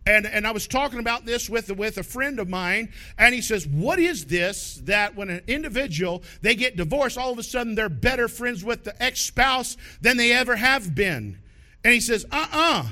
[0.07, 3.41] And, and I was talking about this with, with a friend of mine, and he
[3.41, 7.73] says, What is this that when an individual they get divorced, all of a sudden
[7.73, 11.39] they're better friends with the ex spouse than they ever have been?
[11.83, 12.79] And he says, Uh uh-uh.
[12.81, 12.87] uh,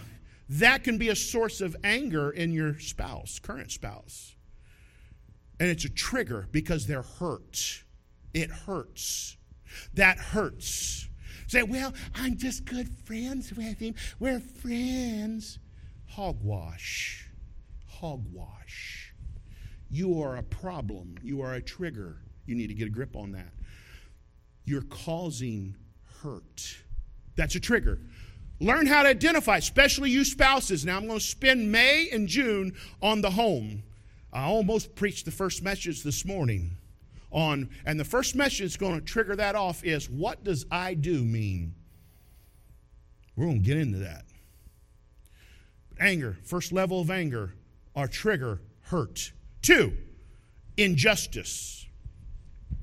[0.50, 4.34] that can be a source of anger in your spouse, current spouse.
[5.60, 7.84] And it's a trigger because they're hurt.
[8.34, 9.38] It hurts.
[9.94, 11.08] That hurts.
[11.48, 13.96] Say, well, I'm just good friends with him.
[14.20, 15.60] We're friends.
[16.08, 17.30] Hogwash.
[17.88, 19.14] Hogwash.
[19.90, 21.16] You are a problem.
[21.22, 22.18] You are a trigger.
[22.46, 23.54] You need to get a grip on that.
[24.66, 25.76] You're causing
[26.22, 26.78] hurt.
[27.36, 28.00] That's a trigger.
[28.60, 30.86] Learn how to identify, especially you spouses.
[30.86, 33.84] Now, I'm going to spend May and June on the home.
[34.34, 36.76] I almost preached the first message this morning
[37.32, 40.96] on, and the first message that's going to trigger that off is what does I
[40.96, 41.76] do mean?
[43.36, 44.26] We're going to get into that.
[46.00, 47.54] Anger, first level of anger,
[47.96, 49.32] our trigger, hurt.
[49.62, 49.94] Two,
[50.78, 51.86] injustice.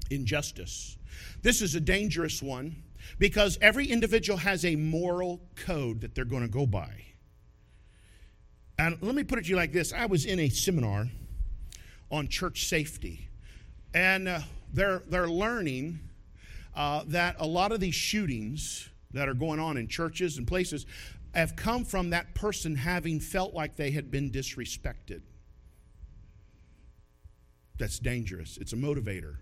[0.09, 0.97] Injustice.
[1.43, 2.77] This is a dangerous one
[3.19, 7.07] because every individual has a moral code that they're going to go by.
[8.79, 11.09] And let me put it to you like this I was in a seminar
[12.11, 13.29] on church safety,
[13.95, 14.41] and uh,
[14.73, 16.01] they're, they're learning
[16.75, 20.87] uh, that a lot of these shootings that are going on in churches and places
[21.35, 25.23] have come from that person having felt like they had been disrespected.
[27.79, 28.59] That's dangerous.
[28.59, 29.37] It's a motivator,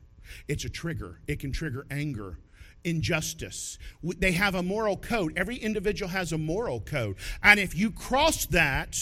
[0.47, 1.21] it's a trigger.
[1.27, 2.39] It can trigger anger,
[2.85, 3.79] injustice.
[4.03, 5.33] They have a moral code.
[5.37, 7.17] Every individual has a moral code.
[7.43, 8.97] And if you cross that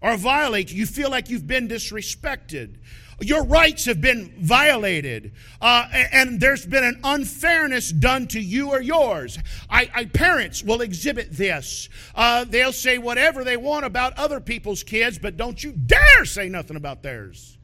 [0.00, 2.76] or violate, you feel like you've been disrespected.
[3.20, 8.80] Your rights have been violated, uh, and there's been an unfairness done to you or
[8.80, 9.38] yours.
[9.68, 11.88] I, I parents will exhibit this.
[12.14, 16.48] Uh, they'll say whatever they want about other people's kids, but don't you dare say
[16.48, 17.58] nothing about theirs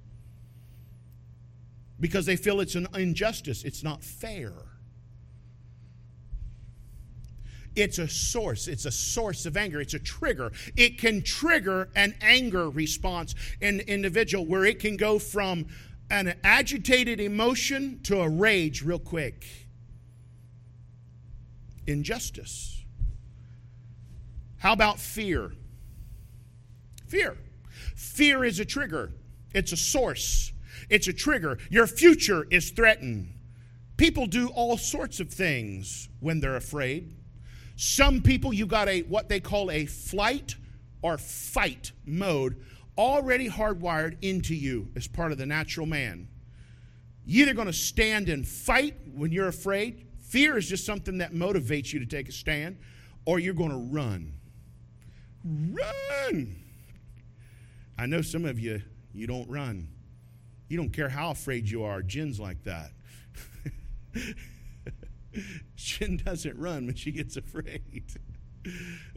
[2.01, 3.63] because they feel it's an injustice.
[3.63, 4.53] It's not fair.
[7.77, 8.69] It's a source.
[8.69, 9.81] It's a source of anger.
[9.81, 10.53] It's a trigger.
[10.77, 15.67] It can trigger an anger response in an individual where it can go from
[16.11, 19.47] an agitated emotion to a rage real quick.
[21.87, 22.83] Injustice.
[24.59, 25.53] How about fear?
[27.09, 27.37] Fear.
[27.95, 29.13] Fear is a trigger,
[29.55, 30.53] it's a source,
[30.91, 31.59] it's a trigger.
[31.71, 33.33] Your future is threatened.
[33.97, 37.15] People do all sorts of things when they're afraid.
[37.77, 40.57] Some people, you got a what they call a flight
[41.03, 42.63] or fight mode
[42.97, 46.29] already hardwired into you as part of the natural man.
[47.27, 50.07] You're either going to stand and fight when you're afraid.
[50.21, 52.79] Fear is just something that motivates you to take a stand,
[53.25, 54.35] or you're going to run.
[55.45, 56.57] Run!
[57.99, 58.83] I know some of you,
[59.13, 59.89] you don't run.
[60.69, 62.03] You don't care how afraid you are.
[62.03, 62.91] Jen's like that.
[65.77, 68.05] Jen doesn't run when she gets afraid.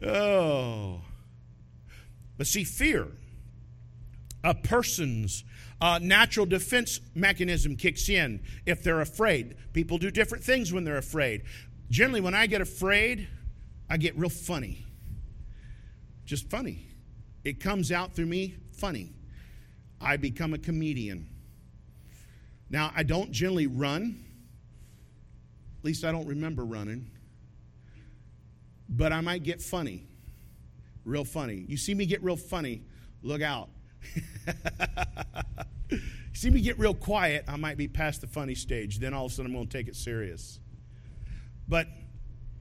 [0.06, 1.00] oh.
[2.36, 3.08] But see, fear,
[4.44, 5.44] a person's
[5.80, 9.56] uh, natural defense mechanism kicks in if they're afraid.
[9.72, 11.42] People do different things when they're afraid.
[11.90, 13.28] Generally, when I get afraid,
[13.88, 14.86] I get real funny.
[16.24, 16.86] Just funny.
[17.44, 19.12] It comes out through me funny.
[20.00, 21.28] I become a comedian.
[22.70, 24.24] Now, I don't generally run.
[25.78, 27.10] At least I don't remember running.
[28.88, 30.06] But I might get funny.
[31.04, 31.64] Real funny.
[31.68, 32.82] You see me get real funny,
[33.22, 33.68] look out.
[36.32, 38.98] see me get real quiet, I might be past the funny stage.
[38.98, 40.58] Then all of a sudden I'm going to take it serious.
[41.66, 41.86] But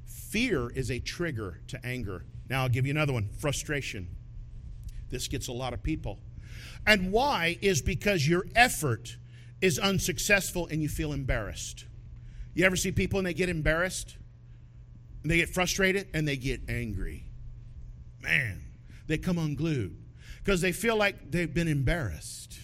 [0.05, 2.25] fear is a trigger to anger.
[2.49, 4.07] Now I'll give you another one frustration.
[5.09, 6.19] This gets a lot of people.
[6.85, 9.17] And why is because your effort
[9.61, 11.85] is unsuccessful and you feel embarrassed.
[12.57, 14.17] You ever see people and they get embarrassed?
[15.21, 17.23] And they get frustrated and they get angry.
[18.19, 18.63] Man,
[19.05, 19.95] they come unglued
[20.43, 22.57] because they feel like they've been embarrassed.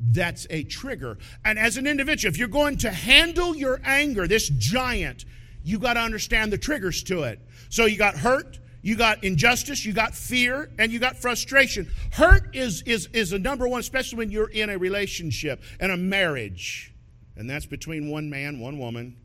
[0.00, 1.18] That's a trigger.
[1.44, 5.24] And as an individual, if you're going to handle your anger, this giant,
[5.62, 7.38] you got to understand the triggers to it.
[7.68, 11.88] So you got hurt, you got injustice, you got fear, and you got frustration.
[12.10, 15.96] Hurt is, is, is a number one, especially when you're in a relationship and a
[15.96, 16.90] marriage
[17.36, 19.16] and that's between one man, one woman.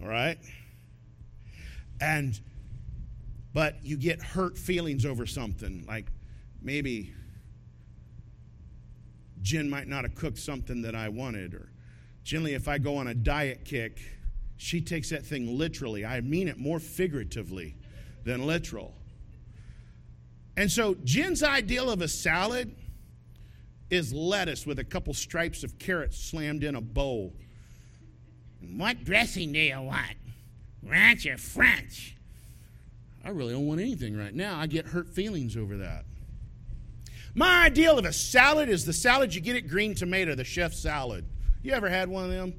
[0.00, 0.38] All right?
[2.00, 2.38] And,
[3.52, 6.06] but you get hurt feelings over something, like
[6.62, 7.12] maybe
[9.42, 11.70] Jen might not have cooked something that I wanted, or
[12.22, 14.00] generally, if I go on a diet kick,
[14.56, 16.04] she takes that thing literally.
[16.04, 17.76] I mean it more figuratively
[18.24, 18.94] than literal.
[20.56, 22.74] And so, Jen's ideal of a salad
[23.90, 27.32] is lettuce with a couple stripes of carrots slammed in a bowl.
[28.60, 30.16] What dressing do you want?
[30.82, 32.16] Ranch or French?
[33.24, 34.58] I really don't want anything right now.
[34.58, 36.04] I get hurt feelings over that.
[37.34, 40.72] My ideal of a salad is the salad you get at Green Tomato, the chef
[40.72, 41.24] salad.
[41.62, 42.54] You ever had one of them?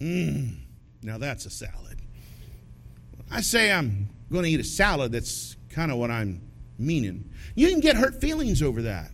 [0.00, 0.56] Mmm,
[1.02, 2.00] now that's a salad.
[3.30, 6.42] I say I'm going to eat a salad, that's kind of what I'm
[6.78, 7.30] meaning.
[7.54, 9.10] You can get hurt feelings over that.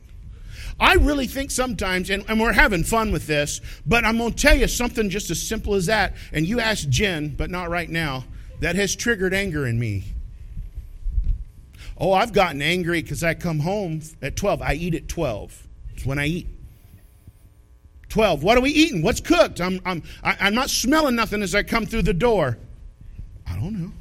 [0.81, 4.37] I really think sometimes, and, and we're having fun with this, but I'm going to
[4.37, 6.15] tell you something just as simple as that.
[6.33, 8.25] And you ask Jen, but not right now,
[8.61, 10.05] that has triggered anger in me.
[11.97, 14.63] Oh, I've gotten angry because I come home at 12.
[14.63, 15.67] I eat at 12.
[15.95, 16.47] It's when I eat.
[18.09, 18.45] 12.
[18.45, 19.03] What are we eating?
[19.03, 19.61] What's cooked?
[19.61, 22.57] I'm, I'm, I, am i am not smelling nothing as I come through the door.
[23.47, 23.93] I don't know.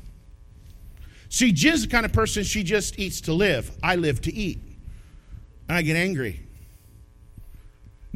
[1.30, 3.76] See, Jen's the kind of person she just eats to live.
[3.82, 4.60] I live to eat.
[5.68, 6.47] And I get angry.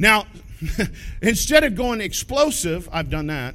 [0.02, 0.26] Now,
[1.22, 3.54] instead of going explosive, I've done that.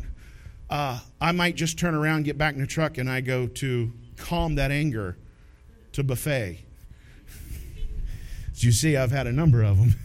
[0.69, 3.91] Uh, I might just turn around, get back in the truck, and I go to
[4.15, 5.17] calm that anger
[5.91, 6.63] to buffet.
[8.53, 9.95] As you see, I've had a number of them.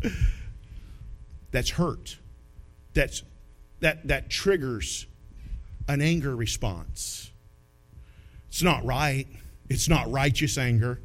[1.50, 2.18] That's hurt.
[2.94, 3.24] That's
[3.80, 5.06] that that triggers
[5.88, 7.32] an anger response.
[8.48, 9.26] It's not right.
[9.68, 11.00] It's not righteous anger.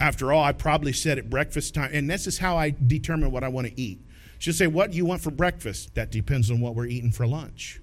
[0.00, 3.44] After all, I probably said at breakfast time, and this is how I determine what
[3.44, 4.00] I want to eat.
[4.38, 5.94] She'll say, What do you want for breakfast?
[5.94, 7.80] That depends on what we're eating for lunch.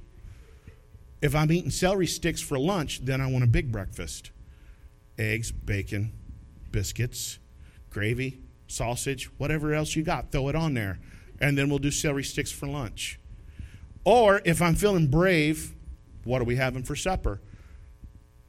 [1.22, 4.32] If I'm eating celery sticks for lunch, then I want a big breakfast
[5.20, 6.12] eggs, bacon,
[6.72, 7.40] biscuits,
[7.90, 11.00] gravy, sausage, whatever else you got, throw it on there.
[11.40, 13.20] And then we'll do celery sticks for lunch.
[14.04, 15.76] Or if I'm feeling brave,
[16.24, 17.42] what are we having for supper?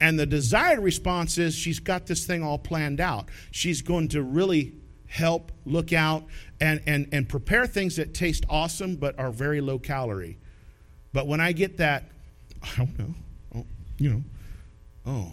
[0.01, 3.29] And the desired response is she's got this thing all planned out.
[3.51, 4.75] She's going to really
[5.07, 6.25] help, look out,
[6.61, 10.39] and, and, and prepare things that taste awesome but are very low calorie.
[11.13, 12.11] But when I get that,
[12.63, 13.15] I don't know,
[13.57, 13.67] oh,
[13.99, 14.23] you know,
[15.07, 15.33] oh,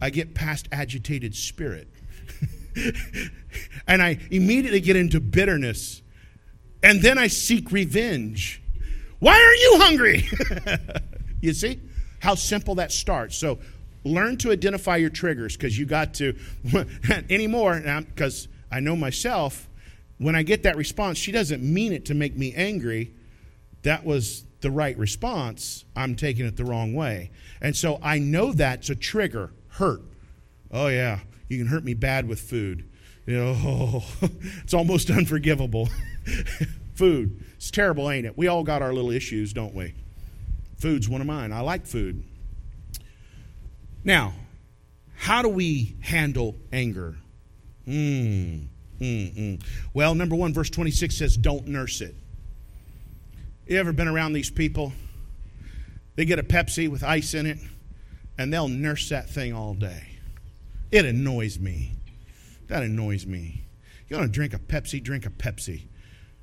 [0.00, 1.88] I get past agitated spirit.
[3.86, 6.02] and I immediately get into bitterness.
[6.82, 8.62] And then I seek revenge.
[9.18, 10.28] Why are you hungry?
[11.40, 11.80] you see
[12.22, 13.36] how simple that starts.
[13.36, 13.58] So
[14.04, 16.36] learn to identify your triggers because you got to
[17.28, 17.82] anymore
[18.14, 19.68] because I know myself
[20.18, 23.12] when I get that response, she doesn't mean it to make me angry.
[23.82, 25.84] That was the right response.
[25.96, 27.32] I'm taking it the wrong way.
[27.60, 30.02] And so I know that's a trigger, hurt.
[30.70, 32.88] Oh, yeah, you can hurt me bad with food.
[33.26, 34.04] You know, oh,
[34.62, 35.88] it's almost unforgivable.
[36.94, 37.44] food.
[37.56, 38.38] It's terrible, ain't it?
[38.38, 39.94] We all got our little issues, don't we?
[40.82, 41.52] Food's one of mine.
[41.52, 42.24] I like food.
[44.02, 44.32] Now,
[45.14, 47.14] how do we handle anger?
[47.86, 48.66] Mm,
[49.00, 49.62] mm, mm.
[49.94, 52.16] Well, number one, verse 26 says, don't nurse it.
[53.68, 54.92] You ever been around these people?
[56.16, 57.58] They get a Pepsi with ice in it,
[58.36, 60.02] and they'll nurse that thing all day.
[60.90, 61.92] It annoys me.
[62.66, 63.62] That annoys me.
[64.08, 65.00] You want to drink a Pepsi?
[65.00, 65.82] Drink a Pepsi.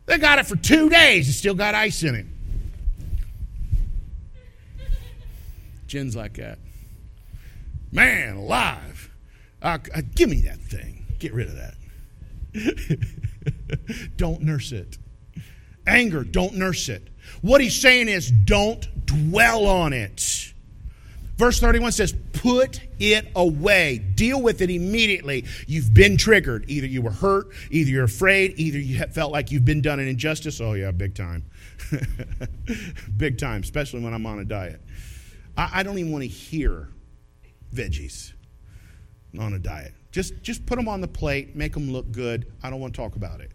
[0.06, 2.26] They got it for two days and still got ice in it.
[5.90, 6.60] Jen's like that.
[7.92, 9.10] Man, alive.
[9.62, 11.06] Uh, uh, give me that thing.
[11.18, 11.76] Get rid of that.
[14.18, 14.98] don't nurse it.
[15.88, 17.10] Anger, don't nurse it.
[17.42, 20.54] What he's saying is don't dwell on it.
[21.38, 23.98] Verse 31 says, Put it away.
[23.98, 25.46] Deal with it immediately.
[25.68, 26.66] You've been triggered.
[26.70, 30.08] Either you were hurt, either you're afraid, either you felt like you've been done an
[30.08, 30.62] injustice.
[30.62, 31.46] Oh, yeah, big time.
[33.18, 34.82] big time, especially when I'm on a diet.
[35.60, 36.88] I, I don't even want to hear
[37.76, 38.32] veggies
[39.38, 39.94] on a diet.
[40.12, 42.52] Just, just put them on the plate, make them look good.
[42.64, 43.52] I don't want to talk about it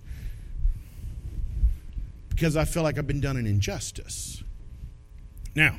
[2.28, 4.42] because I feel like I've been done an injustice.
[5.54, 5.78] Now,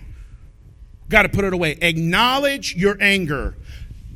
[1.10, 1.78] got to put it away.
[1.82, 3.56] Acknowledge your anger.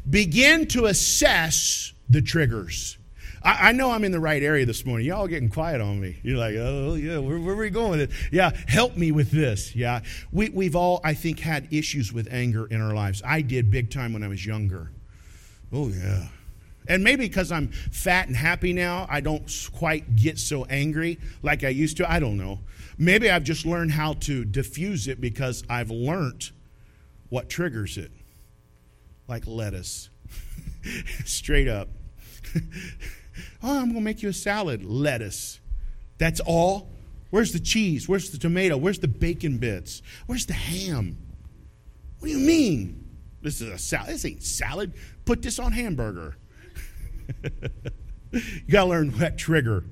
[0.09, 2.97] Begin to assess the triggers.
[3.43, 5.07] I, I, know I'm in the right area this morning.
[5.07, 6.19] Y'all getting quiet on me.
[6.23, 8.07] You're like, oh, yeah, where, where are we going?
[8.31, 9.75] Yeah, help me with this.
[9.75, 10.01] Yeah.
[10.31, 13.21] We, we've all, I think, had issues with anger in our lives.
[13.25, 14.91] I did big time when I was younger.
[15.71, 16.27] Oh, yeah.
[16.87, 21.63] And maybe because I'm fat and happy now, I don't quite get so angry like
[21.63, 22.11] I used to.
[22.11, 22.59] I don't know.
[22.97, 26.51] Maybe I've just learned how to diffuse it because I've learned
[27.29, 28.11] what triggers it.
[29.27, 30.09] Like lettuce.
[31.25, 31.89] Straight up.
[33.63, 34.83] oh, I'm going to make you a salad.
[34.85, 35.59] Lettuce.
[36.17, 36.89] That's all?
[37.29, 38.09] Where's the cheese?
[38.09, 38.77] Where's the tomato?
[38.77, 40.01] Where's the bacon bits?
[40.25, 41.17] Where's the ham?
[42.19, 43.07] What do you mean?
[43.41, 44.09] This is a salad.
[44.09, 44.93] This ain't salad.
[45.25, 46.35] Put this on hamburger.
[48.31, 49.85] you got to learn that trigger.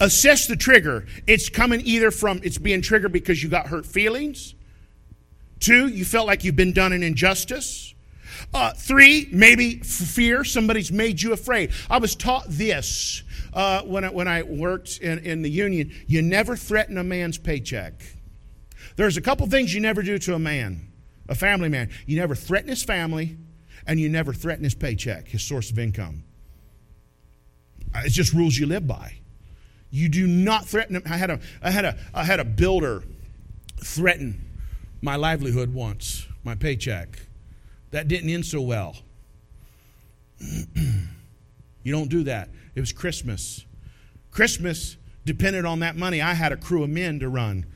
[0.00, 1.06] Assess the trigger.
[1.26, 4.54] It's coming either from it's being triggered because you got hurt feelings.
[5.60, 7.93] Two, you felt like you've been done an injustice.
[8.54, 10.44] Uh, three, maybe fear.
[10.44, 11.72] Somebody's made you afraid.
[11.90, 15.92] I was taught this uh, when, I, when I worked in, in the union.
[16.06, 17.94] You never threaten a man's paycheck.
[18.94, 20.92] There's a couple things you never do to a man,
[21.28, 21.90] a family man.
[22.06, 23.36] You never threaten his family,
[23.88, 26.22] and you never threaten his paycheck, his source of income.
[27.96, 29.14] It's just rules you live by.
[29.90, 31.02] You do not threaten them.
[31.06, 33.02] I had a, I had a, I had a builder
[33.82, 34.40] threaten
[35.02, 37.18] my livelihood once, my paycheck.
[37.94, 38.96] That didn't end so well.
[40.40, 42.48] you don't do that.
[42.74, 43.64] It was Christmas.
[44.32, 46.20] Christmas depended on that money.
[46.20, 47.66] I had a crew of men to run.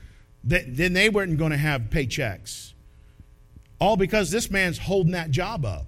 [0.42, 2.72] Then they weren't going to have paychecks.
[3.80, 5.86] All because this man's holding that job up.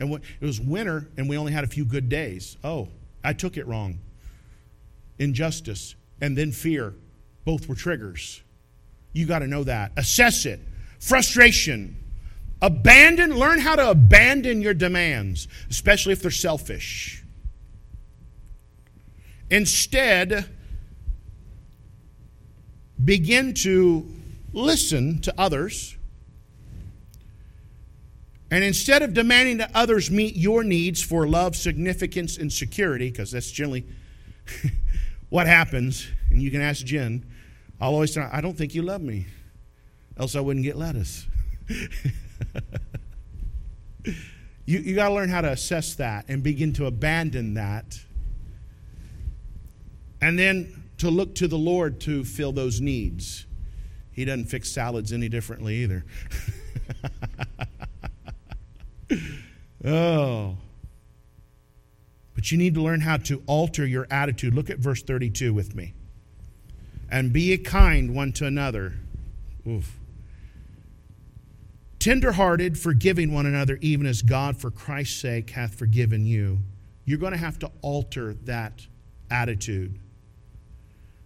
[0.00, 2.56] And it was winter and we only had a few good days.
[2.64, 2.88] Oh,
[3.22, 4.00] I took it wrong.
[5.20, 6.94] Injustice and then fear
[7.44, 8.42] both were triggers.
[9.12, 9.92] You got to know that.
[9.96, 10.58] Assess it.
[10.98, 12.02] Frustration.
[12.62, 17.24] Abandon, learn how to abandon your demands, especially if they're selfish.
[19.50, 20.48] Instead,
[23.04, 24.08] begin to
[24.52, 25.96] listen to others.
[28.52, 33.32] And instead of demanding that others meet your needs for love, significance, and security, because
[33.32, 33.84] that's generally
[35.30, 37.26] what happens, and you can ask Jen,
[37.80, 39.26] I'll always say, I don't think you love me,
[40.16, 41.26] else I wouldn't get lettuce.
[44.04, 48.00] you you got to learn how to assess that and begin to abandon that.
[50.20, 53.46] And then to look to the Lord to fill those needs.
[54.12, 56.04] He doesn't fix salads any differently either.
[59.84, 60.58] oh.
[62.34, 64.54] But you need to learn how to alter your attitude.
[64.54, 65.94] Look at verse 32 with me.
[67.10, 68.94] And be kind one to another.
[69.66, 69.98] Oof.
[72.02, 76.58] Tenderhearted, forgiving one another, even as God, for Christ's sake, hath forgiven you.
[77.04, 78.84] You're going to have to alter that
[79.30, 80.00] attitude.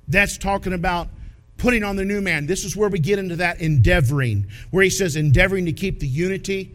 [0.06, 1.08] That's talking about
[1.56, 2.44] putting on the new man.
[2.44, 6.06] This is where we get into that endeavoring, where he says, endeavoring to keep the
[6.06, 6.74] unity.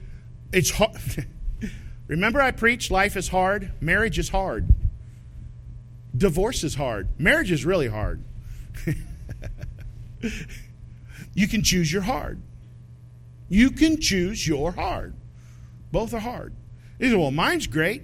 [0.52, 1.28] It's hard.
[2.08, 4.68] Remember, I preached life is hard, marriage is hard,
[6.18, 8.24] divorce is hard, marriage is really hard.
[11.36, 12.42] you can choose your hard.
[13.52, 15.14] You can choose your hard.
[15.92, 16.56] Both are hard.
[16.98, 18.04] He said, Well, mine's great.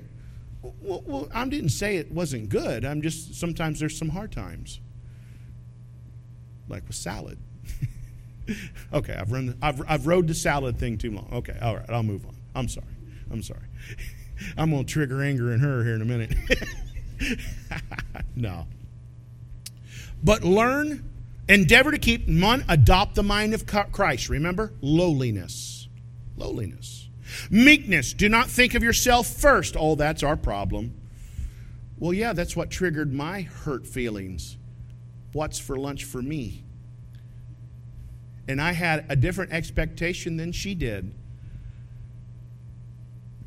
[0.62, 2.84] Well, well, I didn't say it wasn't good.
[2.84, 4.82] I'm just, sometimes there's some hard times
[6.68, 7.38] like with salad.
[8.94, 9.46] okay, I've run.
[9.46, 11.30] The, I've I've rode the salad thing too long.
[11.32, 12.36] Okay, all right, I'll move on.
[12.54, 12.88] I'm sorry.
[13.32, 13.68] I'm sorry.
[14.58, 16.36] I'm gonna trigger anger in her here in a minute.
[18.36, 18.68] no.
[20.22, 21.10] But learn,
[21.48, 24.30] endeavor to keep one, adopt the mind of Christ.
[24.30, 25.88] Remember, lowliness,
[26.36, 27.10] lowliness,
[27.50, 28.14] meekness.
[28.14, 29.76] Do not think of yourself first.
[29.78, 30.94] Oh, that's our problem.
[32.00, 34.58] Well, yeah, that's what triggered my hurt feelings
[35.34, 36.64] what's for lunch for me.
[38.48, 41.14] And I had a different expectation than she did.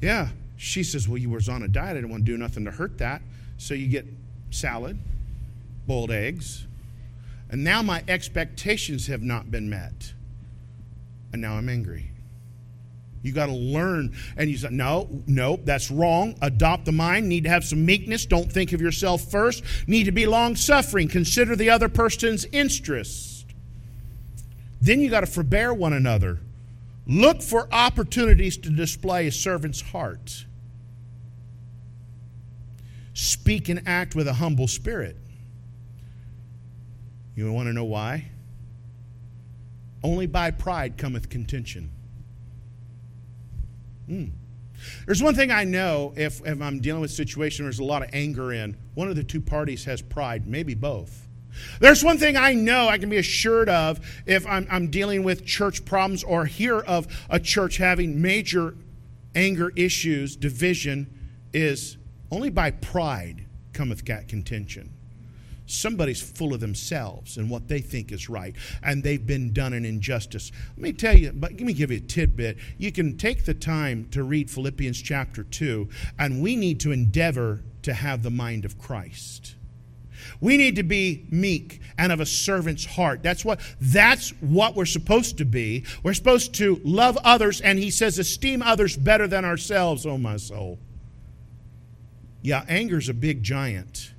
[0.01, 1.91] Yeah, she says, Well, you was on a diet.
[1.91, 3.23] I didn't want to do nothing to hurt that.
[3.57, 4.07] So you get
[4.51, 4.99] salad,
[5.87, 6.67] boiled eggs.
[7.51, 10.15] And now my expectations have not been met.
[11.33, 12.11] And now I'm angry.
[13.23, 14.15] You got to learn.
[14.37, 16.37] And you say, no, no, that's wrong.
[16.41, 17.29] Adopt the mind.
[17.29, 18.25] Need to have some meekness.
[18.25, 19.65] Don't think of yourself first.
[19.87, 21.09] Need to be long suffering.
[21.09, 23.47] Consider the other person's interest.
[24.81, 26.39] Then you got to forbear one another.
[27.07, 30.47] Look for opportunities to display a servant's heart.
[33.13, 35.17] Speak and act with a humble spirit.
[37.35, 38.31] You want to know why?
[40.03, 41.91] Only by pride cometh contention.
[44.09, 44.33] Mm.
[45.07, 47.85] There's one thing I know if, if I'm dealing with a situation where there's a
[47.85, 51.29] lot of anger in, one of the two parties has pride, maybe both.
[51.81, 55.45] There's one thing I know I can be assured of if I'm, I'm dealing with
[55.45, 58.77] church problems or hear of a church having major
[59.35, 61.13] anger issues, division,
[61.53, 61.99] is
[62.31, 64.93] only by pride cometh contention
[65.71, 69.85] somebody's full of themselves and what they think is right, and they've been done an
[69.85, 70.53] injustice.
[70.77, 72.59] Let me tell you, but let me give you a tidbit.
[72.79, 77.63] You can take the time to read Philippians chapter 2, and we need to endeavor
[77.83, 79.57] to have the mind of Christ.
[80.41, 83.23] We need to be meek and of a servant's heart.
[83.23, 85.85] That's what that's what we're supposed to be.
[86.03, 90.37] We're supposed to love others and he says esteem others better than ourselves, oh my
[90.37, 90.79] soul.
[92.43, 94.13] Yeah, anger's a big giant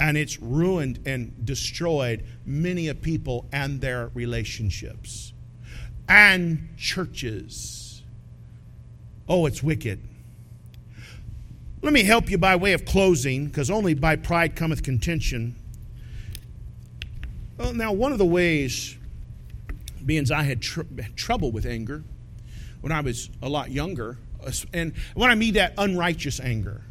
[0.00, 5.34] and it's ruined and destroyed many a people and their relationships
[6.08, 8.02] and churches.
[9.28, 10.00] Oh, it's wicked.
[11.82, 15.54] Let me help you by way of closing, because only by pride cometh contention.
[17.56, 18.96] Well, now, one of the ways,
[20.04, 20.82] being I had tr-
[21.14, 22.02] trouble with anger
[22.80, 24.18] when I was a lot younger,
[24.72, 26.82] and when I mean that unrighteous anger,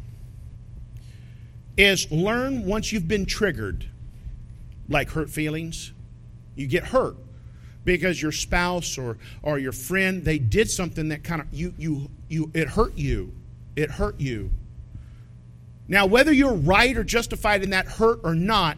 [1.80, 3.86] is learn once you've been triggered,
[4.88, 5.92] like hurt feelings,
[6.54, 7.16] you get hurt
[7.84, 12.10] because your spouse or, or your friend they did something that kind of you you
[12.28, 13.32] you it hurt you.
[13.76, 14.50] It hurt you.
[15.88, 18.76] Now whether you're right or justified in that hurt or not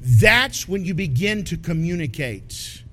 [0.00, 2.84] that's when you begin to communicate.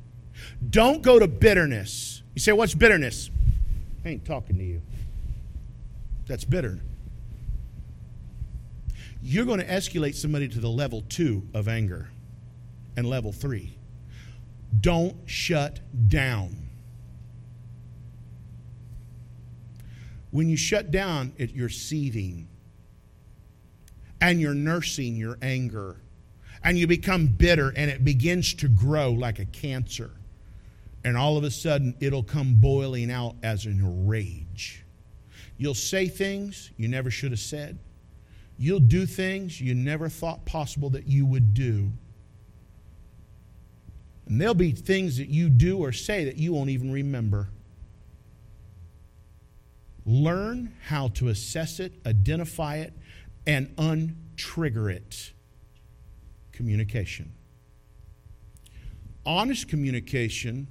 [0.70, 2.24] Don't go to bitterness.
[2.34, 3.30] You say what's bitterness?
[4.04, 4.82] I ain't talking to you.
[6.26, 6.80] That's bitter.
[9.24, 12.10] You're going to escalate somebody to the level two of anger
[12.98, 13.78] and level three.
[14.80, 16.70] Don't shut down.
[20.32, 22.48] When you shut down, it, you're seething
[24.22, 25.98] and you're nursing your anger
[26.64, 30.12] and you become bitter and it begins to grow like a cancer.
[31.04, 34.84] And all of a sudden, it'll come boiling out as in rage.
[35.58, 37.80] You'll say things you never should have said.
[38.62, 41.92] You'll do things you never thought possible that you would do.
[44.28, 47.50] And there'll be things that you do or say that you won't even remember.
[50.06, 52.94] Learn how to assess it, identify it,
[53.48, 55.34] and untrigger it.
[56.52, 57.32] Communication.
[59.26, 60.68] Honest communication,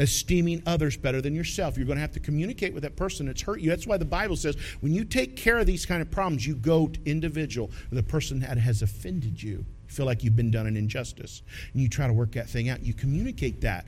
[0.00, 1.76] esteeming others better than yourself.
[1.76, 3.68] You're going to have to communicate with that person that's hurt you.
[3.68, 6.56] That's why the Bible says when you take care of these kind of problems, you
[6.56, 9.58] go to individual, the person that has offended you.
[9.58, 11.42] You feel like you've been done an injustice.
[11.72, 12.82] And you try to work that thing out.
[12.82, 13.84] You communicate that.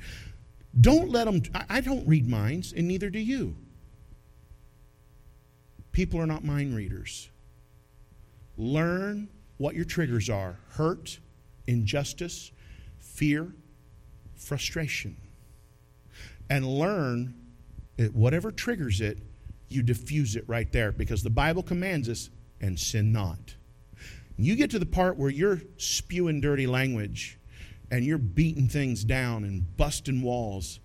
[0.81, 3.57] Don't let them, I don't read minds, and neither do you.
[5.93, 7.31] People are not mind readers.
[8.57, 11.19] Learn what your triggers are hurt,
[11.67, 12.51] injustice,
[12.99, 13.53] fear,
[14.35, 15.17] frustration.
[16.53, 17.33] And learn
[17.97, 19.19] that whatever triggers it,
[19.69, 22.29] you diffuse it right there because the Bible commands us,
[22.61, 23.55] and sin not.
[24.37, 27.39] You get to the part where you're spewing dirty language
[27.91, 30.79] and you're beating things down and busting walls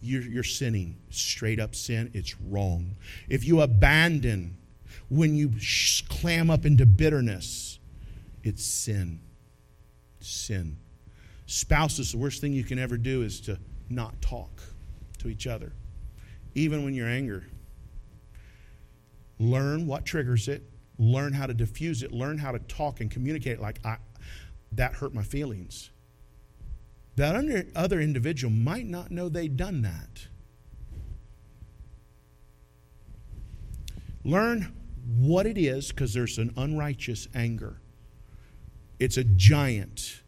[0.00, 0.98] you're, you're sinning.
[1.10, 2.96] Straight up sin, it's wrong.
[3.28, 4.56] If you abandon,
[5.08, 7.78] when you sh- clam up into bitterness,
[8.42, 9.20] it's sin.
[10.18, 10.76] Sin.
[11.46, 13.58] Spouses, the worst thing you can ever do is to
[13.88, 14.60] not talk
[15.22, 15.72] to each other,
[16.54, 17.44] even when you're angry.
[19.38, 20.62] Learn what triggers it,
[20.98, 23.96] learn how to diffuse it, learn how to talk and communicate like, I,
[24.72, 25.90] that hurt my feelings.
[27.16, 30.28] That other individual might not know they'd done that.
[34.24, 34.72] Learn
[35.18, 37.80] what it is because there's an unrighteous anger.
[38.98, 40.22] It's a giant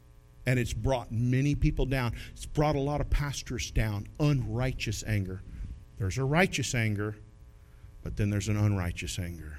[0.46, 2.12] and it's brought many people down.
[2.32, 4.06] It's brought a lot of pastors down.
[4.20, 5.42] Unrighteous anger.
[5.98, 7.16] There's a righteous anger,
[8.02, 9.58] but then there's an unrighteous anger.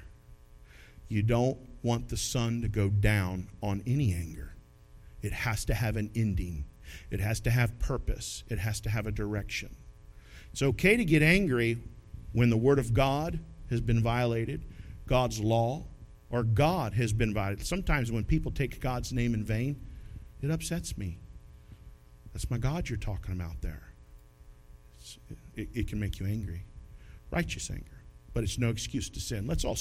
[1.08, 4.54] You don't want the sun to go down on any anger,
[5.22, 6.66] it has to have an ending.
[7.10, 9.74] It has to have purpose, it has to have a direction.
[10.52, 11.78] It's okay to get angry
[12.32, 14.64] when the Word of God has been violated,
[15.06, 15.84] God's law,
[16.30, 17.66] or God has been violated.
[17.66, 19.80] Sometimes when people take God's name in vain,
[20.42, 21.18] it upsets me.
[22.32, 23.92] That's my God you're talking about there.
[25.54, 26.66] It, it, can make you angry.
[27.30, 28.02] Righteous anger.
[28.34, 29.46] But it's no excuse to sin.
[29.46, 29.74] Let's all